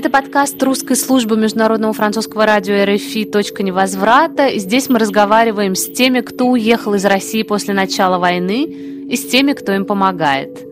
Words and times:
Это 0.00 0.08
подкаст 0.08 0.62
русской 0.62 0.96
службы 0.96 1.36
международного 1.36 1.92
французского 1.92 2.46
радио 2.46 2.86
РФИ 2.86 3.26
«Точка 3.26 3.62
невозврата». 3.62 4.58
Здесь 4.58 4.88
мы 4.88 4.98
разговариваем 4.98 5.74
с 5.74 5.92
теми, 5.92 6.22
кто 6.22 6.46
уехал 6.46 6.94
из 6.94 7.04
России 7.04 7.42
после 7.42 7.74
начала 7.74 8.16
войны, 8.16 8.62
и 8.64 9.14
с 9.14 9.28
теми, 9.28 9.52
кто 9.52 9.72
им 9.72 9.84
помогает– 9.84 10.64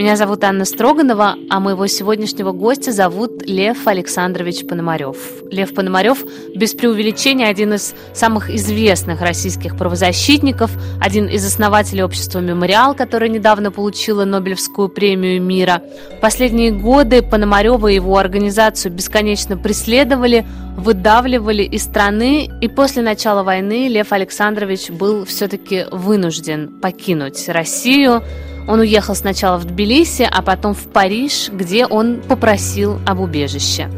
меня 0.00 0.16
зовут 0.16 0.42
Анна 0.44 0.64
Строганова, 0.64 1.34
а 1.50 1.60
моего 1.60 1.86
сегодняшнего 1.86 2.52
гостя 2.52 2.90
зовут 2.90 3.46
Лев 3.46 3.86
Александрович 3.86 4.66
Пономарев. 4.66 5.42
Лев 5.50 5.74
Пономарев, 5.74 6.24
без 6.56 6.72
преувеличения, 6.72 7.48
один 7.48 7.74
из 7.74 7.94
самых 8.14 8.48
известных 8.48 9.20
российских 9.20 9.76
правозащитников, 9.76 10.70
один 11.02 11.26
из 11.26 11.44
основателей 11.44 12.02
общества 12.02 12.38
«Мемориал», 12.38 12.94
которое 12.94 13.28
недавно 13.28 13.70
получило 13.70 14.24
Нобелевскую 14.24 14.88
премию 14.88 15.42
мира. 15.42 15.82
Последние 16.22 16.70
годы 16.70 17.20
Пономарева 17.20 17.88
и 17.88 17.96
его 17.96 18.16
организацию 18.16 18.92
бесконечно 18.92 19.58
преследовали, 19.58 20.46
выдавливали 20.78 21.62
из 21.62 21.84
страны, 21.84 22.48
и 22.62 22.68
после 22.68 23.02
начала 23.02 23.42
войны 23.42 23.88
Лев 23.88 24.14
Александрович 24.14 24.88
был 24.88 25.26
все-таки 25.26 25.84
вынужден 25.92 26.80
покинуть 26.80 27.50
Россию, 27.50 28.22
он 28.70 28.78
уехал 28.80 29.16
сначала 29.16 29.58
в 29.58 29.64
Тбилиси, 29.64 30.28
а 30.30 30.42
потом 30.42 30.74
в 30.74 30.84
Париж, 30.92 31.50
где 31.52 31.86
он 31.86 32.22
попросил 32.22 33.00
об 33.04 33.18
убежище. 33.18 33.88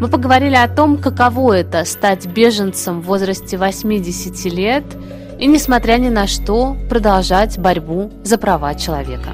Мы 0.00 0.08
поговорили 0.08 0.54
о 0.54 0.66
том, 0.66 0.96
каково 0.96 1.58
это 1.58 1.84
стать 1.84 2.26
беженцем 2.26 3.02
в 3.02 3.04
возрасте 3.04 3.58
80 3.58 4.52
лет 4.52 4.84
и, 5.38 5.46
несмотря 5.46 5.98
ни 5.98 6.08
на 6.08 6.26
что, 6.26 6.74
продолжать 6.88 7.58
борьбу 7.58 8.10
за 8.24 8.38
права 8.38 8.74
человека. 8.74 9.30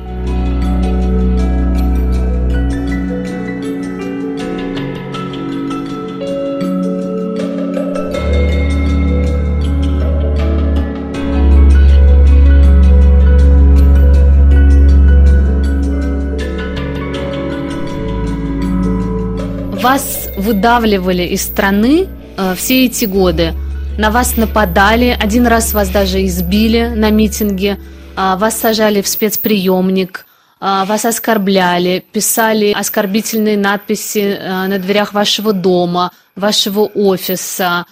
Выдавливали 20.37 21.23
из 21.23 21.43
страны 21.43 22.07
э, 22.37 22.55
все 22.57 22.87
эти 22.87 23.05
годы. 23.05 23.55
На 23.99 24.11
вас 24.11 24.37
нападали, 24.37 25.17
один 25.19 25.47
раз 25.47 25.73
вас 25.73 25.89
даже 25.89 26.25
избили 26.27 26.89
на 26.89 27.11
митинге, 27.11 27.79
э, 28.17 28.37
вас 28.37 28.59
сажали 28.59 29.03
в 29.03 29.09
спецприемник, 29.09 30.27
э, 30.61 30.85
вас 30.87 31.05
оскорбляли, 31.05 32.05
писали 32.13 32.73
оскорбительные 32.73 33.57
надписи 33.57 34.37
э, 34.39 34.67
на 34.67 34.79
дверях 34.79 35.13
вашего 35.13 35.53
дома, 35.53 36.11
вашего 36.35 36.81
офиса. 36.81 37.87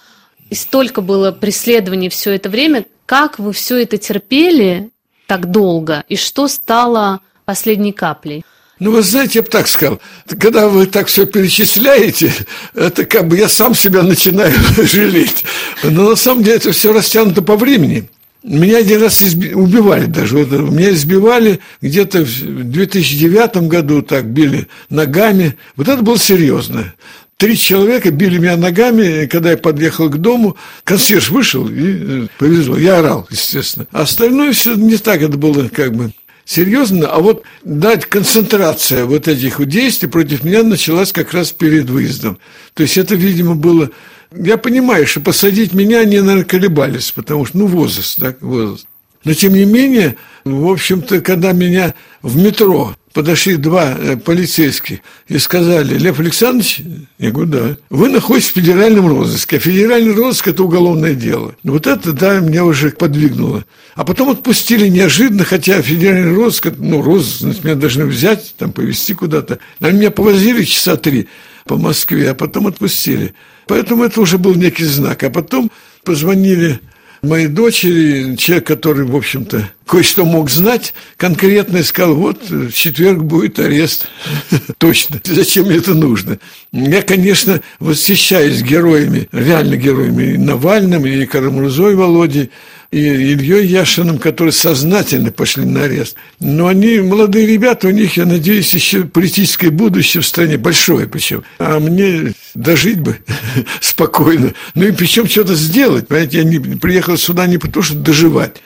И 0.51 0.55
столько 0.55 1.01
было 1.01 1.31
преследований 1.33 2.09
все 2.09 2.33
это 2.33 2.49
время. 2.49 2.85
Как 3.07 3.39
вы 3.39 3.53
все 3.53 3.83
это 3.83 3.97
терпели 3.97 4.91
так 5.27 5.51
долго? 5.51 6.05
И 6.09 6.17
что 6.17 6.49
стало 6.49 7.21
последней 7.45 7.93
каплей? 7.93 8.45
Ну, 8.83 8.91
вы 8.91 9.03
знаете, 9.03 9.39
я 9.39 9.43
бы 9.45 9.49
так 9.49 9.69
сказал, 9.69 10.01
когда 10.41 10.67
вы 10.67 10.87
так 10.87 11.07
все 11.07 11.25
перечисляете, 11.25 12.35
это 12.75 13.05
как 13.05 13.29
бы 13.29 13.39
я 13.39 13.49
сам 13.49 13.77
себя 13.77 14.03
начинаю 14.03 14.53
жалеть. 14.77 15.45
Но 15.85 16.11
на 16.11 16.17
самом 16.17 16.43
деле 16.43 16.57
это 16.57 16.73
все 16.73 16.93
растянуто 16.93 17.43
по 17.43 17.57
времени. 17.57 18.11
Меня 18.43 18.79
один 18.79 19.01
раз 19.01 19.21
убивали 19.21 20.07
даже. 20.07 20.37
Вот, 20.37 20.51
меня 20.73 20.91
избивали 20.91 21.61
где-то 21.81 22.25
в 22.25 22.65
2009 22.73 23.69
году, 23.69 24.03
так 24.03 24.27
били 24.27 24.67
ногами. 24.91 25.57
Вот 25.77 25.87
это 25.87 26.03
было 26.03 26.19
серьезно. 26.19 26.93
Три 27.37 27.57
человека 27.57 28.11
били 28.11 28.39
меня 28.39 28.57
ногами, 28.57 29.27
когда 29.27 29.53
я 29.53 29.57
подъехал 29.59 30.09
к 30.11 30.19
дому. 30.19 30.57
Консьерж 30.83 31.31
вышел 31.31 31.69
и 31.69 32.25
э, 32.25 32.27
повезло. 32.37 32.77
Я 32.77 32.99
орал, 32.99 33.29
естественно. 33.31 33.87
А 33.93 34.03
остальное 34.03 34.53
все 34.53 34.75
не 34.75 34.97
так 34.97 35.23
это 35.23 35.39
было 35.39 35.69
как 35.69 35.95
бы 35.95 36.11
серьезно, 36.45 37.09
а 37.09 37.19
вот 37.21 37.43
дать 37.65 38.07
концентрация 38.07 39.05
вот 39.05 39.29
этих 39.29 39.59
вот 39.59 39.69
действий 39.69 40.09
против 40.09 40.45
меня 40.45 40.63
началась 40.63 41.13
как 41.13 41.33
раз 41.33 41.53
перед 41.53 41.89
выездом. 41.89 42.39
То 42.75 42.83
есть 42.83 42.99
это, 42.99 43.15
видимо, 43.15 43.55
было... 43.55 43.91
Я 44.35 44.57
понимаю, 44.57 45.07
что 45.07 45.21
посадить 45.21 45.75
меня 45.75 46.01
они, 46.01 46.19
наверное, 46.21 46.45
колебались, 46.45 47.13
потому 47.13 47.45
что, 47.45 47.59
ну, 47.59 47.67
возраст, 47.67 48.19
так, 48.19 48.41
возраст. 48.41 48.87
Но, 49.25 49.35
тем 49.35 49.55
не 49.55 49.65
менее, 49.65 50.17
в 50.45 50.69
общем-то, 50.71 51.21
когда 51.21 51.53
меня 51.53 51.95
в 52.23 52.37
метро 52.37 52.97
подошли 53.13 53.57
два 53.57 53.95
э, 53.97 54.17
полицейских 54.17 55.01
и 55.29 55.39
сказали, 55.39 55.97
Лев 55.99 56.19
Александрович, 56.19 56.81
я 57.19 57.31
говорю, 57.31 57.51
да, 57.51 57.77
вы 57.91 58.09
находитесь 58.09 58.51
в 58.51 58.55
федеральном 58.55 59.07
розыске, 59.07 59.57
а 59.57 59.61
федеральный 59.61 60.15
розыск– 60.15 60.49
это 60.49 60.65
уголовное 60.65 61.15
дело. 61.15 61.55
Вот 61.63 61.87
это, 61.87 62.13
да, 62.13 62.41
меня 62.41 62.65
уже 62.65 62.91
подвигнуло. 62.91 63.65
А 63.95 64.05
потом 64.05 64.31
отпустили 64.31 64.89
неожиданно, 64.89 65.45
хотя 65.45 65.81
федеральный 65.83 66.35
розыск, 66.35 66.73
ну, 66.79 67.03
розыск, 67.03 67.63
меня 67.63 67.75
должны 67.75 68.07
взять, 68.07 68.55
там, 68.57 68.73
повезти 68.73 69.15
куда-то. 69.15 69.59
Они 69.81 69.99
меня 69.99 70.11
повозили 70.11 70.65
часа 70.65 70.97
три 70.97 71.29
по 71.67 71.77
Москве, 71.77 72.31
а 72.31 72.35
потом 72.35 72.67
отпустили. 72.67 73.35
Поэтому 73.67 74.05
это 74.05 74.21
уже 74.21 74.39
был 74.39 74.55
некий 74.55 74.85
знак. 74.85 75.23
А 75.23 75.31
потом 75.31 75.71
позвонили 76.05 76.81
моей 77.23 77.49
дочери, 77.49 78.37
человек, 78.37 78.67
который, 78.67 79.05
в 79.05 79.17
общем-то, 79.17 79.71
кое-что 79.87 80.25
мог 80.25 80.51
знать, 80.51 80.95
конкретно 81.17 81.83
сказал, 81.83 82.15
вот, 82.15 82.49
в 82.49 82.73
четверг 82.73 83.23
будет 83.23 83.59
арест. 83.59 84.09
Точно. 84.79 85.21
Зачем 85.25 85.67
мне 85.67 85.77
это 85.77 85.95
нужно? 85.95 86.39
Я, 86.73 87.03
конечно, 87.03 87.61
восхищаюсь 87.79 88.63
героями, 88.63 89.29
реально 89.33 89.77
героями, 89.77 90.35
и 90.35 90.39
Навальным, 90.39 91.07
и 91.07 91.27
Карамурзой 91.27 91.95
Володей, 91.95 92.51
и 92.91 92.99
Ильей 92.99 93.67
Яшиным, 93.67 94.19
которые 94.19 94.53
сознательно 94.53 95.33
пошли 95.33 95.65
на 95.65 95.85
арест. 95.85 96.17
Но 96.41 96.67
они 96.67 96.99
молодые 96.99 97.47
ребята, 97.47 97.89
у 97.89 97.91
них, 97.91 98.19
я 98.19 98.27
надеюсь, 98.27 98.75
еще 98.75 99.05
политическое 99.05 99.71
будущее 99.71 100.23
в 100.23 100.27
стране 100.27 100.59
большое 100.59 101.09
причем. 101.09 101.43
А 101.59 101.81
мне 101.81 102.35
дожить 102.55 103.01
бы 103.01 103.19
спокойно. 103.81 104.53
Ну 104.75 104.85
и 104.85 104.93
причем 104.93 105.27
что-то 105.27 105.55
сделать. 105.55 106.07
Понимаете, 106.07 106.39
я 106.39 106.45
не, 106.45 106.59
приехал 106.59 107.17
сюда 107.17 107.47
не 107.47 107.57
потому, 107.57 107.83
что 107.83 107.95
доживать. 107.95 108.57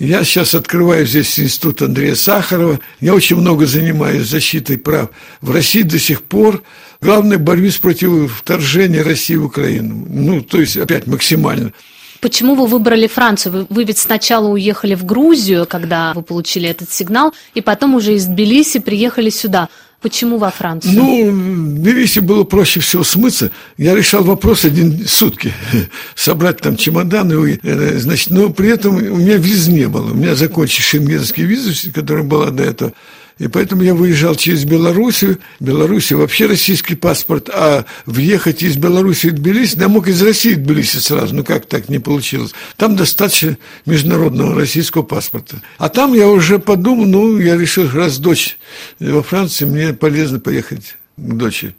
Я 0.00 0.24
сейчас 0.24 0.54
открываю 0.54 1.06
здесь 1.06 1.38
институт 1.38 1.82
Андрея 1.82 2.14
Сахарова. 2.14 2.80
Я 3.00 3.14
очень 3.14 3.36
много 3.36 3.66
занимаюсь 3.66 4.26
защитой 4.26 4.78
прав. 4.78 5.10
В 5.42 5.50
России 5.50 5.82
до 5.82 5.98
сих 5.98 6.22
пор 6.22 6.62
главное 7.02 7.36
борьбе 7.36 7.70
против 7.78 8.38
вторжения 8.38 9.02
России 9.02 9.36
в 9.36 9.44
Украину. 9.44 10.06
Ну, 10.08 10.40
то 10.40 10.58
есть, 10.58 10.78
опять 10.78 11.06
максимально. 11.06 11.74
Почему 12.22 12.54
вы 12.54 12.66
выбрали 12.66 13.08
Францию? 13.08 13.66
Вы 13.68 13.84
ведь 13.84 13.98
сначала 13.98 14.48
уехали 14.48 14.94
в 14.94 15.04
Грузию, 15.04 15.66
когда 15.66 16.14
вы 16.14 16.22
получили 16.22 16.66
этот 16.66 16.90
сигнал, 16.90 17.34
и 17.52 17.60
потом 17.60 17.94
уже 17.94 18.14
из 18.14 18.24
Тбилиси 18.24 18.78
приехали 18.78 19.28
сюда. 19.28 19.68
Почему 20.00 20.38
во 20.38 20.50
Францию? 20.50 20.94
Ну, 20.94 21.30
в 21.30 21.74
Тбилиси 21.80 22.20
было 22.20 22.44
проще 22.44 22.80
всего 22.80 23.04
смыться. 23.04 23.50
Я 23.76 23.94
решал 23.94 24.24
вопрос 24.24 24.64
один 24.64 25.06
сутки. 25.06 25.52
Собрать 26.14 26.58
там 26.58 26.76
чемоданы. 26.76 27.60
Э, 27.62 27.98
значит, 27.98 28.30
но 28.30 28.48
при 28.48 28.70
этом 28.70 28.96
у 28.96 29.16
меня 29.16 29.36
виз 29.36 29.68
не 29.68 29.88
было. 29.88 30.10
У 30.10 30.14
меня 30.14 30.34
закончились 30.34 30.86
шенгенские 30.86 31.46
визы, 31.46 31.92
которая 31.92 32.24
была 32.24 32.50
до 32.50 32.62
этого. 32.62 32.92
И 33.40 33.48
поэтому 33.48 33.82
я 33.82 33.94
выезжал 33.94 34.34
через 34.34 34.66
Белоруссию. 34.66 35.38
Белоруссия 35.60 36.14
вообще 36.14 36.44
российский 36.44 36.94
паспорт, 36.94 37.48
а 37.48 37.86
въехать 38.04 38.62
из 38.62 38.76
Белоруссии 38.76 39.28
в 39.28 39.34
Тбилиси, 39.34 39.78
я 39.78 39.88
мог 39.88 40.08
из 40.08 40.22
России 40.22 40.52
в 40.52 40.58
Тбилиси 40.58 40.98
сразу, 40.98 41.34
ну 41.34 41.42
как 41.42 41.64
так 41.64 41.88
не 41.88 41.98
получилось. 41.98 42.52
Там 42.76 42.96
достаточно 42.96 43.56
международного 43.86 44.54
российского 44.54 45.02
паспорта. 45.02 45.56
А 45.78 45.88
там 45.88 46.12
я 46.12 46.28
уже 46.28 46.58
подумал, 46.58 47.06
ну, 47.06 47.38
я 47.38 47.56
решил, 47.56 47.88
раз 47.90 48.18
дочь 48.18 48.58
во 48.98 49.22
Франции, 49.22 49.64
мне 49.64 49.94
полезно 49.94 50.38
поехать 50.38 50.96
к 51.16 51.32
дочери. 51.32 51.74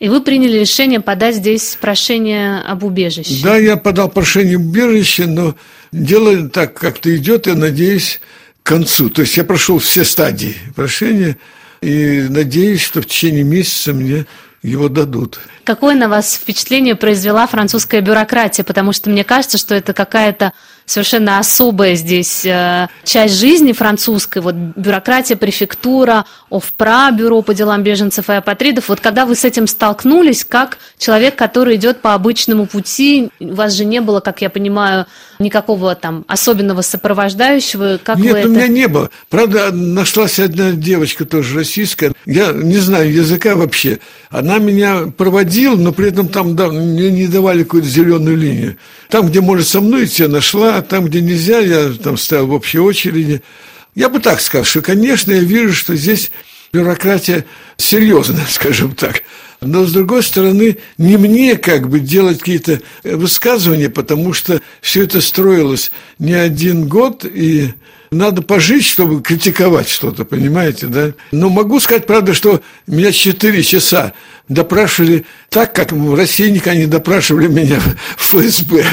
И 0.00 0.08
вы 0.08 0.20
приняли 0.20 0.58
решение 0.58 0.98
подать 0.98 1.36
здесь 1.36 1.78
прошение 1.80 2.58
об 2.58 2.82
убежище. 2.82 3.40
Да, 3.40 3.56
я 3.56 3.76
подал 3.76 4.08
прошение 4.08 4.56
об 4.56 4.62
убежище, 4.62 5.26
но 5.26 5.54
дело 5.92 6.48
так 6.48 6.74
как-то 6.74 7.14
идет, 7.16 7.46
я 7.46 7.54
надеюсь, 7.54 8.20
концу. 8.64 9.10
То 9.10 9.22
есть 9.22 9.36
я 9.36 9.44
прошел 9.44 9.78
все 9.78 10.02
стадии 10.04 10.56
прошения 10.74 11.36
и 11.80 12.26
надеюсь, 12.28 12.80
что 12.80 13.00
в 13.00 13.06
течение 13.06 13.44
месяца 13.44 13.92
мне 13.92 14.26
его 14.62 14.88
дадут. 14.88 15.38
Какое 15.64 15.94
на 15.94 16.08
вас 16.08 16.34
впечатление 16.34 16.94
произвела 16.94 17.46
французская 17.46 18.00
бюрократия? 18.00 18.64
Потому 18.64 18.92
что 18.92 19.10
мне 19.10 19.22
кажется, 19.22 19.58
что 19.58 19.74
это 19.74 19.92
какая-то 19.92 20.54
совершенно 20.86 21.38
особая 21.38 21.94
здесь 21.96 22.44
э, 22.46 22.88
часть 23.04 23.34
жизни 23.34 23.72
французской. 23.72 24.40
Вот 24.40 24.54
бюрократия, 24.54 25.36
префектура, 25.36 26.24
ОФПРА, 26.50 27.10
бюро 27.12 27.42
по 27.42 27.54
делам 27.54 27.82
беженцев 27.82 28.30
и 28.30 28.34
апатридов. 28.34 28.88
Вот 28.88 29.00
когда 29.00 29.26
вы 29.26 29.34
с 29.34 29.44
этим 29.44 29.66
столкнулись, 29.66 30.44
как 30.44 30.78
человек, 30.98 31.36
который 31.36 31.76
идет 31.76 32.00
по 32.00 32.14
обычному 32.14 32.66
пути, 32.66 33.28
у 33.40 33.54
вас 33.54 33.74
же 33.74 33.84
не 33.84 34.00
было, 34.00 34.20
как 34.20 34.40
я 34.40 34.48
понимаю, 34.48 35.06
никакого 35.38 35.94
там 35.94 36.24
особенного 36.28 36.82
сопровождающего? 36.82 37.98
Как 38.02 38.18
Нет, 38.18 38.32
вы 38.32 38.38
у 38.38 38.40
это... 38.40 38.48
меня 38.48 38.68
не 38.68 38.88
было. 38.88 39.10
Правда, 39.28 39.70
нашлась 39.72 40.38
одна 40.38 40.72
девочка 40.72 41.24
тоже 41.24 41.56
российская. 41.56 42.12
Я 42.26 42.52
не 42.52 42.78
знаю 42.78 43.12
языка 43.12 43.56
вообще. 43.56 43.98
Она 44.30 44.58
меня 44.58 45.12
проводила, 45.16 45.76
но 45.76 45.92
при 45.92 46.08
этом 46.08 46.28
там 46.28 46.56
да, 46.56 46.68
мне 46.68 47.10
не 47.10 47.26
давали 47.26 47.62
какую-то 47.62 47.88
зеленую 47.88 48.36
линию. 48.36 48.76
Там, 49.08 49.28
где 49.28 49.40
может 49.40 49.68
со 49.68 49.80
мной 49.80 50.04
идти, 50.04 50.26
нашла, 50.26 50.76
а 50.76 50.82
там, 50.82 51.06
где 51.06 51.20
нельзя, 51.20 51.58
я 51.58 51.92
там 51.92 52.16
стоял 52.16 52.46
в 52.46 52.52
общей 52.52 52.78
очереди. 52.78 53.42
Я 53.94 54.08
бы 54.08 54.20
так 54.20 54.40
сказал, 54.40 54.64
что, 54.64 54.82
конечно, 54.82 55.32
я 55.32 55.40
вижу, 55.40 55.72
что 55.72 55.94
здесь 55.94 56.30
бюрократия 56.72 57.44
серьезная, 57.76 58.46
скажем 58.50 58.94
так. 58.94 59.22
Но, 59.64 59.84
с 59.84 59.92
другой 59.92 60.22
стороны, 60.22 60.78
не 60.98 61.16
мне 61.16 61.56
как 61.56 61.88
бы 61.88 62.00
делать 62.00 62.38
какие-то 62.38 62.80
высказывания, 63.02 63.90
потому 63.90 64.32
что 64.32 64.60
все 64.80 65.04
это 65.04 65.20
строилось 65.20 65.90
не 66.18 66.34
один 66.34 66.88
год, 66.88 67.24
и 67.24 67.74
надо 68.10 68.42
пожить, 68.42 68.84
чтобы 68.84 69.22
критиковать 69.22 69.88
что-то, 69.88 70.24
понимаете, 70.24 70.86
да? 70.86 71.12
Но 71.32 71.48
могу 71.48 71.80
сказать, 71.80 72.06
правда, 72.06 72.32
что 72.32 72.60
меня 72.86 73.12
4 73.12 73.62
часа 73.62 74.12
допрашивали 74.48 75.26
так, 75.48 75.74
как 75.74 75.92
в 75.92 76.14
России 76.14 76.50
никогда 76.50 76.78
не 76.78 76.86
допрашивали 76.86 77.48
меня 77.48 77.80
в 77.80 77.94
ФСБ. 78.18 78.84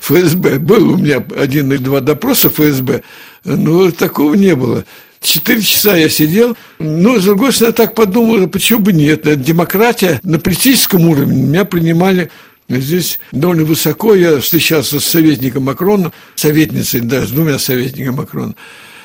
ФСБ. 0.00 0.58
Был 0.58 0.92
у 0.92 0.96
меня 0.96 1.24
один 1.36 1.72
или 1.72 1.78
два 1.78 2.00
допроса 2.00 2.48
ФСБ, 2.50 3.02
но 3.44 3.90
такого 3.90 4.34
не 4.34 4.54
было. 4.54 4.84
Четыре 5.22 5.62
часа 5.62 5.96
я 5.96 6.08
сидел, 6.08 6.56
но, 6.78 7.18
с 7.18 7.24
другой 7.24 7.52
стороны, 7.52 7.70
я 7.70 7.86
так 7.86 7.94
подумал, 7.94 8.48
почему 8.48 8.80
бы 8.80 8.92
нет. 8.92 9.22
Демократия 9.40 10.20
на 10.24 10.38
политическом 10.38 11.08
уровне 11.08 11.42
меня 11.42 11.64
принимали 11.64 12.30
Здесь 12.68 13.18
довольно 13.32 13.64
высоко 13.64 14.14
я 14.14 14.40
встречался 14.40 14.98
с 14.98 15.04
советником 15.04 15.64
Макрона, 15.64 16.12
советницей, 16.34 17.00
да, 17.00 17.26
с 17.26 17.30
двумя 17.30 17.58
советниками 17.58 18.14
Макрона. 18.14 18.54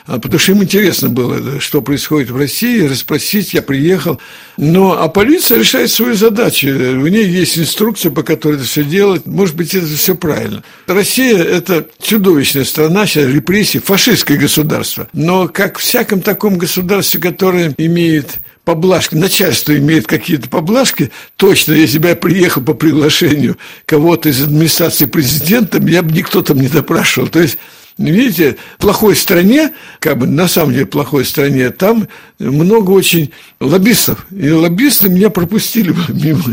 А, 0.07 0.19
потому 0.19 0.39
что 0.39 0.53
им 0.53 0.63
интересно 0.63 1.09
было, 1.09 1.59
что 1.59 1.81
происходит 1.81 2.31
в 2.31 2.37
России, 2.37 2.87
расспросить, 2.87 3.53
я 3.53 3.61
приехал. 3.61 4.19
Но, 4.55 4.97
а 4.97 5.09
полиция 5.09 5.59
решает 5.59 5.91
свою 5.91 6.15
задачу. 6.15 6.67
У 6.67 7.07
нее 7.07 7.29
есть 7.29 7.59
инструкция, 7.59 8.09
по 8.11 8.23
которой 8.23 8.55
это 8.55 8.63
все 8.63 8.85
делать. 8.85 9.25
Может 9.25 9.55
быть, 9.57 9.75
это 9.75 9.85
все 9.85 10.15
правильно. 10.15 10.63
Россия– 10.87 11.37
это 11.43 11.87
чудовищная 12.01 12.63
страна, 12.63 13.05
сейчас 13.05 13.29
репрессии, 13.29 13.79
фашистское 13.79 14.37
государство. 14.37 15.09
Но 15.11 15.49
как 15.49 15.77
в 15.77 15.81
всяком 15.81 16.21
таком 16.21 16.57
государстве, 16.57 17.19
которое 17.19 17.75
имеет 17.77 18.37
поблажки, 18.63 19.15
начальство 19.15 19.77
имеет 19.77 20.07
какие-то 20.07 20.47
поблажки, 20.47 21.11
точно, 21.35 21.73
если 21.73 21.99
бы 21.99 22.07
я 22.07 22.15
приехал 22.15 22.61
по 22.61 22.73
приглашению 22.73 23.57
кого-то 23.85 24.29
из 24.29 24.41
администрации 24.41 25.05
президента, 25.05 25.81
меня 25.81 26.01
бы 26.01 26.13
никто 26.13 26.41
там 26.41 26.59
не 26.61 26.69
допрашивал. 26.69 27.27
То 27.27 27.41
есть 27.41 27.57
Видите, 27.97 28.57
в 28.77 28.81
плохой 28.81 29.15
стране, 29.15 29.73
как 29.99 30.19
бы 30.19 30.27
на 30.27 30.47
самом 30.47 30.73
деле 30.73 30.85
плохой 30.85 31.25
стране, 31.25 31.71
там 31.71 32.07
много 32.37 32.91
очень 32.91 33.31
лоббистов. 33.59 34.27
И 34.31 34.51
лоббисты 34.51 35.09
меня 35.09 35.31
пропустили 35.31 35.95
мимо. 36.09 36.43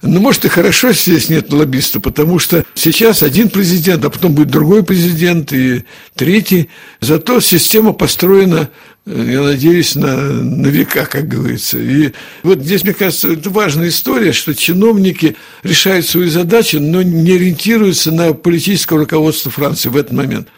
Ну, 0.00 0.20
может, 0.20 0.46
и 0.46 0.48
хорошо, 0.48 0.92
здесь 0.92 1.28
нет 1.28 1.52
лоббиста, 1.52 2.00
потому 2.00 2.38
что 2.38 2.64
сейчас 2.74 3.22
один 3.22 3.50
президент, 3.50 4.04
а 4.04 4.10
потом 4.10 4.32
будет 4.32 4.48
другой 4.48 4.82
президент 4.82 5.52
и 5.52 5.84
третий. 6.14 6.70
Зато 7.00 7.40
система 7.40 7.92
построена, 7.92 8.70
я 9.04 9.42
надеюсь, 9.42 9.94
на, 9.94 10.16
на 10.16 10.68
века, 10.68 11.04
как 11.04 11.28
говорится. 11.28 11.78
И 11.78 12.12
вот 12.44 12.60
здесь, 12.60 12.84
мне 12.84 12.94
кажется, 12.94 13.28
это 13.28 13.50
важная 13.50 13.88
история, 13.88 14.32
что 14.32 14.54
чиновники 14.54 15.36
решают 15.64 16.06
свои 16.06 16.28
задачи, 16.28 16.76
но 16.76 17.02
не 17.02 17.32
ориентируются 17.32 18.10
на 18.10 18.32
политическое 18.32 18.98
руководство 18.98 19.50
Франции 19.50 19.90
в 19.90 19.96
этот 19.96 20.12
момент. 20.12 20.48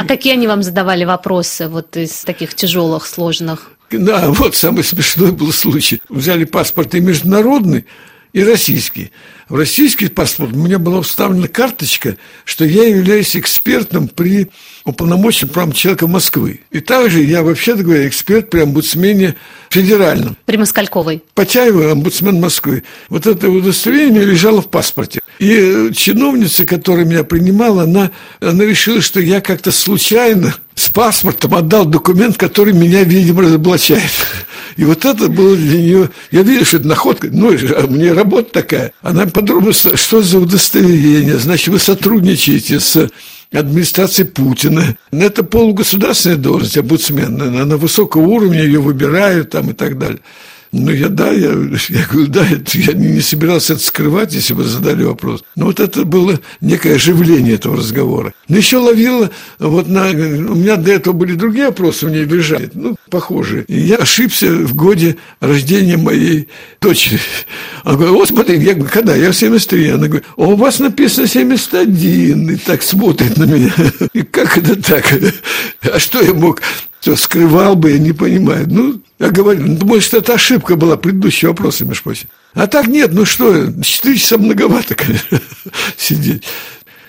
А 0.00 0.06
какие 0.06 0.32
они 0.32 0.46
вам 0.46 0.62
задавали 0.62 1.04
вопросы 1.04 1.68
вот 1.68 1.94
из 1.96 2.24
таких 2.24 2.54
тяжелых, 2.54 3.06
сложных? 3.06 3.72
Да, 3.90 4.30
вот 4.30 4.56
самый 4.56 4.82
смешной 4.82 5.30
был 5.30 5.52
случай. 5.52 6.00
Взяли 6.08 6.44
паспорт 6.44 6.94
и 6.94 7.00
международный, 7.00 7.84
и 8.32 8.42
российский. 8.42 9.10
В 9.48 9.56
российский 9.56 10.08
паспорт 10.08 10.52
у 10.52 10.56
меня 10.56 10.78
была 10.78 11.02
вставлена 11.02 11.48
карточка, 11.48 12.16
что 12.44 12.64
я 12.64 12.84
являюсь 12.84 13.36
экспертом 13.36 14.06
при 14.06 14.48
уполномоченном 14.84 15.52
правом 15.52 15.72
человека 15.72 16.06
Москвы. 16.06 16.60
И 16.70 16.80
также 16.80 17.22
я, 17.22 17.42
вообще-то 17.42 17.82
говоря, 17.82 18.06
эксперт 18.06 18.48
при 18.48 18.60
омбудсмене 18.60 19.34
федеральном. 19.68 20.36
При 20.46 20.56
Москальковой. 20.56 21.22
Потяева, 21.34 21.90
омбудсмен 21.90 22.40
Москвы. 22.40 22.84
Вот 23.08 23.26
это 23.26 23.48
удостоверение 23.48 24.24
лежало 24.24 24.62
в 24.62 24.68
паспорте. 24.68 25.20
И 25.40 25.90
чиновница, 25.94 26.64
которая 26.64 27.04
меня 27.04 27.24
принимала, 27.24 27.82
она, 27.82 28.12
она 28.40 28.64
решила, 28.64 29.00
что 29.00 29.20
я 29.20 29.40
как-то 29.40 29.72
случайно 29.72 30.54
с 30.80 30.88
паспортом 30.88 31.54
отдал 31.54 31.84
документ, 31.84 32.36
который 32.38 32.72
меня, 32.72 33.04
видимо, 33.04 33.42
разоблачает. 33.42 34.10
И 34.76 34.84
вот 34.84 35.04
это 35.04 35.28
было 35.28 35.54
для 35.54 35.78
нее... 35.78 36.10
Я 36.30 36.42
видел, 36.42 36.64
что 36.64 36.78
это 36.78 36.88
находка. 36.88 37.28
Ну, 37.30 37.52
а 37.52 37.86
мне 37.86 38.12
работа 38.12 38.50
такая. 38.50 38.92
Она 39.02 39.26
подробно... 39.26 39.72
Что 39.72 40.22
за 40.22 40.38
удостоверение? 40.38 41.38
Значит, 41.38 41.68
вы 41.68 41.78
сотрудничаете 41.78 42.80
с 42.80 43.10
администрации 43.52 44.22
Путина. 44.22 44.96
Это 45.10 45.42
полугосударственная 45.42 46.38
должность, 46.38 46.78
омбудсмен. 46.78 47.42
Она 47.42 47.76
высокого 47.76 48.22
уровня, 48.22 48.62
ее 48.62 48.80
выбирают 48.80 49.50
там 49.50 49.70
и 49.70 49.74
так 49.74 49.98
далее. 49.98 50.20
Ну, 50.72 50.92
я, 50.92 51.08
да, 51.08 51.32
я, 51.32 51.48
я 51.88 52.06
говорю, 52.08 52.28
да, 52.28 52.46
это, 52.48 52.78
я 52.78 52.92
не, 52.92 53.08
не 53.08 53.20
собирался 53.20 53.72
это 53.72 53.82
скрывать, 53.82 54.34
если 54.34 54.54
бы 54.54 54.62
задали 54.62 55.02
вопрос. 55.02 55.42
Но 55.56 55.66
вот 55.66 55.80
это 55.80 56.04
было 56.04 56.38
некое 56.60 56.94
оживление 56.94 57.54
этого 57.54 57.76
разговора. 57.76 58.34
Но 58.46 58.56
еще 58.56 58.76
ловила, 58.76 59.30
вот 59.58 59.88
на, 59.88 60.10
у 60.10 60.54
меня 60.54 60.76
до 60.76 60.92
этого 60.92 61.12
были 61.12 61.34
другие 61.34 61.66
вопросы, 61.66 62.06
меня 62.06 62.22
лежали, 62.22 62.70
ну, 62.72 62.94
похожие. 63.10 63.64
И 63.66 63.80
я 63.80 63.96
ошибся 63.96 64.46
в 64.52 64.76
годе 64.76 65.16
рождения 65.40 65.96
моей 65.96 66.48
дочери. 66.80 67.18
Она 67.82 67.96
говорит, 67.96 68.14
вот 68.14 68.28
смотри, 68.28 68.58
я 68.60 68.74
говорю, 68.74 68.90
когда? 68.92 69.16
Я 69.16 69.32
в 69.32 69.36
73. 69.36 69.88
Она 69.88 70.06
говорит, 70.06 70.26
а 70.36 70.42
у 70.42 70.54
вас 70.54 70.78
написано 70.78 71.26
71. 71.26 72.50
И 72.50 72.56
так 72.56 72.82
смотрит 72.82 73.36
на 73.36 73.44
меня. 73.44 73.72
И 74.12 74.22
как 74.22 74.56
это 74.56 74.80
так? 74.80 75.04
А 75.82 75.98
что 75.98 76.20
я 76.20 76.32
мог? 76.32 76.62
Что, 77.00 77.16
скрывал 77.16 77.74
бы, 77.76 77.90
я 77.90 77.98
не 77.98 78.12
понимаю. 78.12 78.66
Ну, 78.68 79.00
я 79.20 79.30
говорю, 79.30 79.60
ну, 79.66 80.00
что 80.00 80.16
это 80.16 80.34
ошибка 80.34 80.76
была, 80.76 80.96
предыдущие 80.96 81.50
вопросы, 81.50 81.84
между 81.84 82.04
прочим. 82.04 82.28
А 82.54 82.66
так 82.66 82.86
нет, 82.88 83.12
ну 83.12 83.26
что, 83.26 83.70
4 83.82 84.16
часа 84.16 84.38
многовато, 84.38 84.94
конечно, 84.96 85.40
сидеть. 85.96 86.42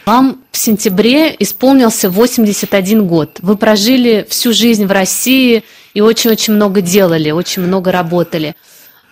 Вам 0.06 0.42
в 0.52 0.58
сентябре 0.58 1.34
исполнился 1.40 2.10
81 2.10 3.08
год. 3.08 3.40
Вы 3.42 3.56
прожили 3.56 4.28
всю 4.30 4.52
жизнь 4.52 4.86
в 4.86 4.92
России 4.92 5.64
и 5.94 6.02
очень-очень 6.02 6.54
много 6.54 6.82
делали, 6.82 7.32
очень 7.32 7.62
много 7.62 7.94
работали. 7.94 8.56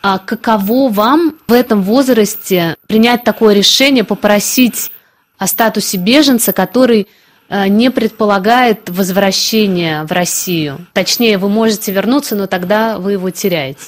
А 0.01 0.17
каково 0.17 0.89
вам 0.89 1.35
в 1.47 1.53
этом 1.53 1.83
возрасте 1.83 2.75
принять 2.87 3.23
такое 3.23 3.53
решение, 3.53 4.03
попросить 4.03 4.91
о 5.37 5.47
статусе 5.47 5.97
беженца, 5.97 6.51
который 6.51 7.07
не 7.49 7.89
предполагает 7.89 8.89
возвращение 8.89 10.03
в 10.03 10.11
Россию. 10.11 10.85
Точнее, 10.93 11.37
вы 11.37 11.49
можете 11.49 11.91
вернуться, 11.91 12.35
но 12.35 12.47
тогда 12.47 12.99
вы 12.99 13.13
его 13.13 13.29
теряете. 13.31 13.79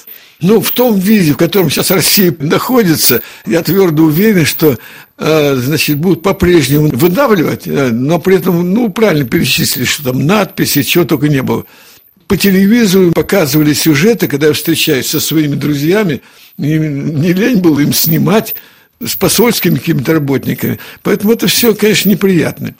Ну, 0.42 0.60
в 0.60 0.72
том 0.72 0.98
виде, 0.98 1.32
в 1.32 1.36
котором 1.36 1.70
сейчас 1.70 1.92
Россия 1.92 2.34
находится, 2.40 3.22
я 3.46 3.62
твердо 3.62 4.02
уверен, 4.02 4.44
что 4.44 4.76
э, 5.16 5.54
значит, 5.54 5.98
будут 5.98 6.22
по-прежнему 6.22 6.88
выдавливать, 6.88 7.68
э, 7.68 7.90
но 7.92 8.18
при 8.18 8.36
этом, 8.36 8.74
ну, 8.74 8.90
правильно 8.90 9.24
перечислили, 9.24 9.84
что 9.84 10.04
там 10.04 10.26
надписи, 10.26 10.82
чего 10.82 11.04
только 11.04 11.28
не 11.28 11.42
было. 11.42 11.64
По 12.26 12.36
телевизору 12.36 13.12
показывали 13.12 13.72
сюжеты, 13.72 14.26
когда 14.26 14.48
я 14.48 14.52
встречаюсь 14.52 15.06
со 15.06 15.20
своими 15.20 15.54
друзьями, 15.54 16.22
не, 16.58 16.76
не 16.76 17.32
лень 17.32 17.58
было 17.58 17.78
им 17.78 17.92
снимать 17.92 18.56
с 19.00 19.14
посольскими 19.14 19.78
какими-то 19.78 20.14
работниками. 20.14 20.80
Поэтому 21.02 21.34
это 21.34 21.46
все, 21.46 21.72
конечно, 21.74 22.08
неприятно. 22.08 22.74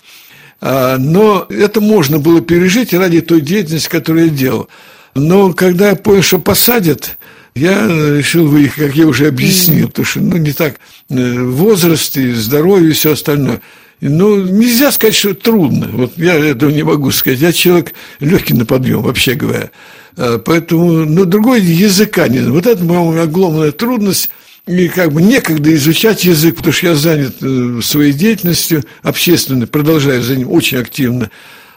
А, 0.65 0.97
но 0.97 1.45
это 1.51 1.81
можно 1.81 2.21
было 2.21 2.41
пережить 2.41 2.95
ради 2.95 3.21
той 3.21 3.41
деятельности, 3.41 3.89
которую 3.89 4.27
я 4.27 4.31
делал. 4.31 4.69
Но 5.17 5.53
когда 5.53 5.91
я 5.91 5.97
понял, 5.97 6.23
что 6.23 6.39
посадят, 6.39 7.19
я 7.57 7.85
решил 7.85 8.47
выехать, 8.47 8.87
как 8.87 8.97
я 8.97 9.09
уже 9.09 9.27
объяснил, 9.27 9.89
потому 9.89 10.07
что 10.07 10.21
ну, 10.21 10.37
не 10.37 10.53
так 10.53 10.77
э, 11.11 11.43
возраст 11.43 12.17
и 12.17 12.33
здоровье 12.33 12.91
и 12.91 12.93
все 12.93 13.13
остальное. 13.13 13.61
Ну, 14.01 14.37
нельзя 14.37 14.93
сказать, 14.93 15.17
что 15.17 15.35
трудно. 15.35 15.89
Вот 15.93 16.13
я 16.17 16.35
этого 16.35 16.71
не 16.71 16.85
могу 16.85 17.11
сказать. 17.11 17.41
Я 17.41 17.53
человек 17.53 17.93
легкий 18.21 18.55
на 18.55 18.65
подъем, 18.65 19.03
вообще 19.03 19.35
говоря. 19.35 19.73
А, 20.17 20.39
поэтому, 20.39 21.05
ну, 21.05 21.25
другой 21.25 21.61
языка 21.61 22.29
не 22.29 22.39
Вот 22.39 22.67
это, 22.67 22.79
по-моему, 22.79 23.21
огромная 23.21 23.73
трудность– 23.73 24.31
и 24.67 24.89
как 24.89 25.13
бы 25.13 25.23
некогда 25.23 25.75
изучать 25.75 26.25
язык, 26.25 26.57
потому 26.57 26.73
что 26.73 26.87
я 26.89 26.95
занят 26.95 27.37
э, 27.43 27.81
своей 27.83 28.13
деятельностью 28.13 28.85
общественной, 29.03 29.67
продолжаю 29.67 30.23
за 30.23 30.37
ним 30.37 30.51
очень 30.51 30.79
активно. 30.79 31.31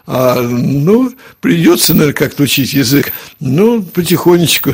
А, 0.08 0.40
ну, 0.40 1.12
придется, 1.40 1.92
наверное, 1.92 2.14
как-то 2.14 2.44
учить 2.44 2.74
язык. 2.74 3.12
Ну, 3.40 3.82
потихонечку. 3.82 4.72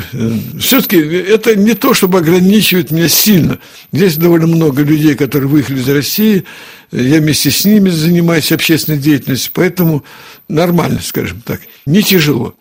Все-таки 0.59 0.97
это 0.97 1.55
не 1.55 1.73
то, 1.73 1.95
чтобы 1.95 2.19
ограничивает 2.19 2.91
меня 2.91 3.07
сильно. 3.07 3.57
Здесь 3.91 4.17
довольно 4.17 4.45
много 4.45 4.83
людей, 4.83 5.15
которые 5.15 5.49
выехали 5.49 5.79
из 5.79 5.89
России. 5.89 6.43
Я 6.91 7.17
вместе 7.17 7.49
с 7.49 7.65
ними 7.65 7.89
занимаюсь 7.89 8.51
общественной 8.51 8.99
деятельностью, 8.99 9.51
поэтому 9.55 10.05
нормально, 10.47 10.99
скажем 11.01 11.41
так, 11.41 11.61
не 11.87 12.03
тяжело. 12.03 12.53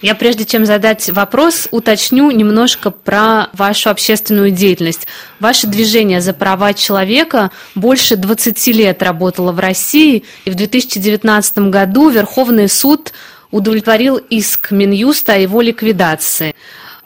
Я 0.00 0.14
прежде 0.14 0.44
чем 0.44 0.64
задать 0.64 1.10
вопрос, 1.10 1.66
уточню 1.72 2.30
немножко 2.30 2.90
про 2.90 3.48
вашу 3.52 3.90
общественную 3.90 4.52
деятельность. 4.52 5.08
Ваше 5.40 5.66
движение 5.66 6.20
за 6.20 6.32
права 6.32 6.72
человека 6.72 7.50
больше 7.74 8.14
20 8.14 8.66
лет 8.68 9.02
работало 9.02 9.50
в 9.50 9.58
России, 9.58 10.22
и 10.44 10.50
в 10.50 10.54
2019 10.54 11.58
году 11.70 12.10
Верховный 12.10 12.68
суд 12.68 13.12
удовлетворил 13.50 14.18
иск 14.18 14.70
Минюста 14.70 15.32
о 15.32 15.38
его 15.38 15.60
ликвидации. 15.60 16.54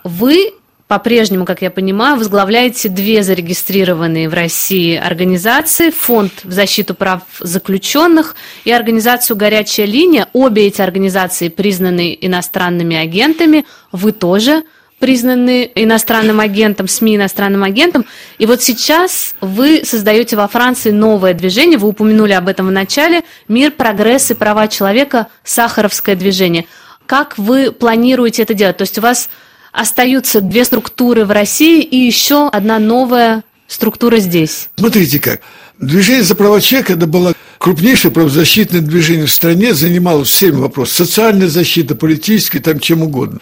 Вы 0.04 0.52
по-прежнему, 0.92 1.46
как 1.46 1.62
я 1.62 1.70
понимаю, 1.70 2.18
возглавляете 2.18 2.90
две 2.90 3.22
зарегистрированные 3.22 4.28
в 4.28 4.34
России 4.34 4.94
организации, 4.94 5.88
Фонд 5.88 6.44
в 6.44 6.52
защиту 6.52 6.94
прав 6.94 7.22
заключенных 7.40 8.36
и 8.66 8.72
организацию 8.72 9.38
«Горячая 9.38 9.86
линия». 9.86 10.28
Обе 10.34 10.66
эти 10.66 10.82
организации 10.82 11.48
признаны 11.48 12.18
иностранными 12.20 12.94
агентами. 12.94 13.64
Вы 13.90 14.12
тоже 14.12 14.64
признаны 14.98 15.72
иностранным 15.74 16.40
агентом, 16.40 16.88
СМИ 16.88 17.16
иностранным 17.16 17.62
агентом. 17.64 18.04
И 18.36 18.44
вот 18.44 18.60
сейчас 18.60 19.34
вы 19.40 19.86
создаете 19.86 20.36
во 20.36 20.46
Франции 20.46 20.90
новое 20.90 21.32
движение, 21.32 21.78
вы 21.78 21.88
упомянули 21.88 22.32
об 22.32 22.48
этом 22.48 22.66
в 22.66 22.70
начале, 22.70 23.22
«Мир, 23.48 23.70
прогресс 23.70 24.30
и 24.30 24.34
права 24.34 24.68
человека. 24.68 25.28
Сахаровское 25.42 26.16
движение». 26.16 26.66
Как 27.06 27.38
вы 27.38 27.72
планируете 27.72 28.42
это 28.42 28.52
делать? 28.52 28.76
То 28.76 28.82
есть 28.82 28.98
у 28.98 29.00
вас 29.00 29.30
остаются 29.72 30.40
две 30.40 30.64
структуры 30.64 31.24
в 31.24 31.30
России 31.30 31.82
и 31.82 31.96
еще 31.96 32.48
одна 32.48 32.78
новая 32.78 33.42
структура 33.66 34.18
здесь. 34.18 34.68
Смотрите 34.76 35.18
как. 35.18 35.40
Движение 35.78 36.22
за 36.22 36.36
права 36.36 36.60
человека 36.60 36.92
это 36.92 37.06
было 37.06 37.34
крупнейшее 37.58 38.12
правозащитное 38.12 38.80
движение 38.80 39.26
в 39.26 39.32
стране, 39.32 39.74
занимало 39.74 40.24
всеми 40.24 40.56
вопросами. 40.56 41.06
Социальная 41.06 41.48
защита, 41.48 41.94
политическая, 41.94 42.60
там 42.60 42.78
чем 42.78 43.02
угодно. 43.02 43.40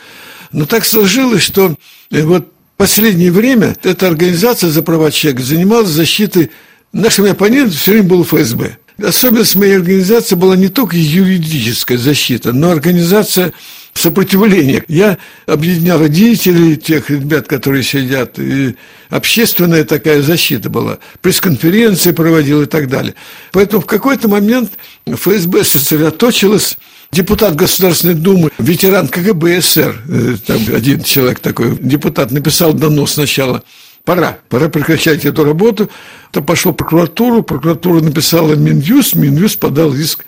Но 0.53 0.65
так 0.65 0.87
сложилось, 0.87 1.43
что 1.43 1.75
э, 2.11 2.23
вот 2.23 2.49
последнее 2.77 3.31
время 3.31 3.77
эта 3.83 4.07
организация 4.07 4.71
за 4.71 4.83
права 4.83 5.11
человека 5.11 5.43
занималась 5.43 5.91
защитой 5.91 6.51
нашими 6.93 7.31
оппонентами 7.31 7.77
все 7.77 7.93
время 7.93 8.09
был 8.09 8.25
ФСБ. 8.25 8.79
Особенность 9.03 9.57
моей 9.57 9.77
организации 9.77 10.35
была 10.35 10.57
не 10.57 10.69
только 10.69 10.97
юридическая 10.97 11.99
защита, 11.99 12.53
но 12.53 12.71
организация 12.71 13.53
сопротивления. 13.95 14.85
Я 14.89 15.19
объединял 15.47 15.99
родителей, 15.99 16.77
тех 16.77 17.11
ребят, 17.11 17.49
которые 17.49 17.83
сидят, 17.83 18.39
и 18.39 18.77
общественная 19.09 19.85
такая 19.85 20.23
защита 20.23 20.71
была. 20.71 20.99
Пресс-конференции 21.23 22.13
проводил 22.13 22.63
и 22.63 22.67
так 22.67 22.89
далее. 22.89 23.15
Поэтому 23.53 23.83
в 23.83 23.87
какой-то 23.87 24.29
момент 24.29 24.73
ФСБ 25.07 25.65
сосредоточилась 25.65 26.79
депутат 27.11 27.57
Государственной 27.57 28.15
Думы, 28.15 28.51
ветеран 28.59 29.09
КГБ 29.09 29.61
СССР, 29.61 30.03
э, 30.09 30.37
там 30.47 30.61
один 30.75 31.03
человек 31.03 31.41
такой, 31.41 31.77
депутат, 31.81 32.31
написал 32.31 32.73
донос 32.73 33.15
сначала 33.15 33.65
пора, 34.05 34.39
пора 34.49 34.69
прекращать 34.69 35.25
эту 35.25 35.45
работу. 35.45 35.91
То 36.31 36.43
пошло 36.43 36.73
в 36.73 36.77
прокуратуру, 36.77 37.43
прокуратура 37.43 38.01
написала 38.01 38.55
Минюст, 38.55 39.15
Минюст 39.15 39.59
подал 39.59 39.95
иск 39.95 40.25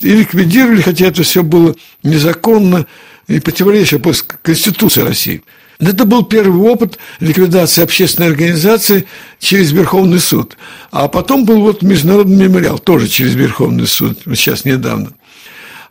и 0.00 0.12
ликвидировали, 0.12 0.82
хотя 0.82 1.06
это 1.06 1.22
все 1.22 1.42
было 1.42 1.74
незаконно 2.02 2.86
и 3.28 3.40
противоречие 3.40 4.00
Конституции 4.42 5.02
России. 5.02 5.42
Это 5.78 6.06
был 6.06 6.24
первый 6.24 6.60
опыт 6.70 6.98
ликвидации 7.20 7.82
общественной 7.82 8.30
организации 8.30 9.06
через 9.38 9.72
Верховный 9.72 10.20
суд. 10.20 10.56
А 10.90 11.08
потом 11.08 11.44
был 11.44 11.60
вот 11.60 11.82
Международный 11.82 12.48
мемориал, 12.48 12.78
тоже 12.78 13.08
через 13.08 13.34
Верховный 13.34 13.86
суд, 13.86 14.18
сейчас 14.34 14.64
недавно. 14.64 15.12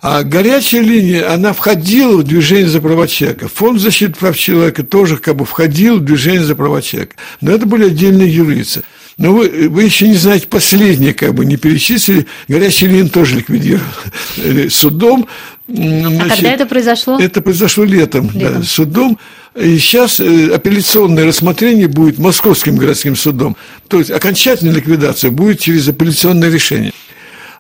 А 0.02 0.24
горячая 0.24 0.82
линия, 0.82 1.34
она 1.34 1.54
входила 1.54 2.18
в 2.18 2.24
движение 2.24 2.70
за 2.70 2.82
права 2.82 3.08
человека. 3.08 3.48
Фонд 3.48 3.80
защиты 3.80 4.14
прав 4.14 4.38
человека 4.38 4.84
тоже 4.84 5.18
как 5.18 5.36
бы 5.36 5.46
входил 5.46 5.98
в 5.98 6.06
движение 6.06 6.44
за 6.44 6.56
права 6.56 6.82
человека. 6.82 7.16
Но 7.42 7.52
это 7.52 7.66
были 7.66 7.86
отдельные 7.86 8.34
юрлицы. 8.34 8.84
Но 9.18 9.34
вы, 9.34 9.70
вы 9.70 9.84
еще 9.84 10.08
не 10.10 10.16
знаете, 10.16 10.48
последние 10.48 11.14
как 11.14 11.34
бы 11.34 11.46
не 11.46 11.56
перечислили, 11.56 12.28
горячий 12.50 12.88
лин 12.88 13.10
тоже 13.10 13.38
ликвидирован 13.38 13.86
судом. 14.70 15.28
Значит, 15.68 16.22
а 16.22 16.36
когда 16.36 16.52
это 16.52 16.66
произошло? 16.66 17.18
Это 17.18 17.42
произошло 17.42 17.86
летом, 17.86 18.30
летом. 18.34 18.62
Да, 18.62 18.64
судом. 18.64 19.18
И 19.56 19.78
сейчас 19.80 20.20
э, 20.20 20.54
апелляционное 20.54 21.25
рассмотрение 21.25 21.88
будет 21.88 22.20
Московским 22.20 22.75
городским 22.75 23.16
судом. 23.16 23.56
То 23.88 24.00
есть 24.00 24.12
окончательная 24.12 24.75
ликвидация 24.75 25.32
будет 25.32 25.62
через 25.62 25.88
апелляционное 25.88 26.52
решение. 26.52 26.92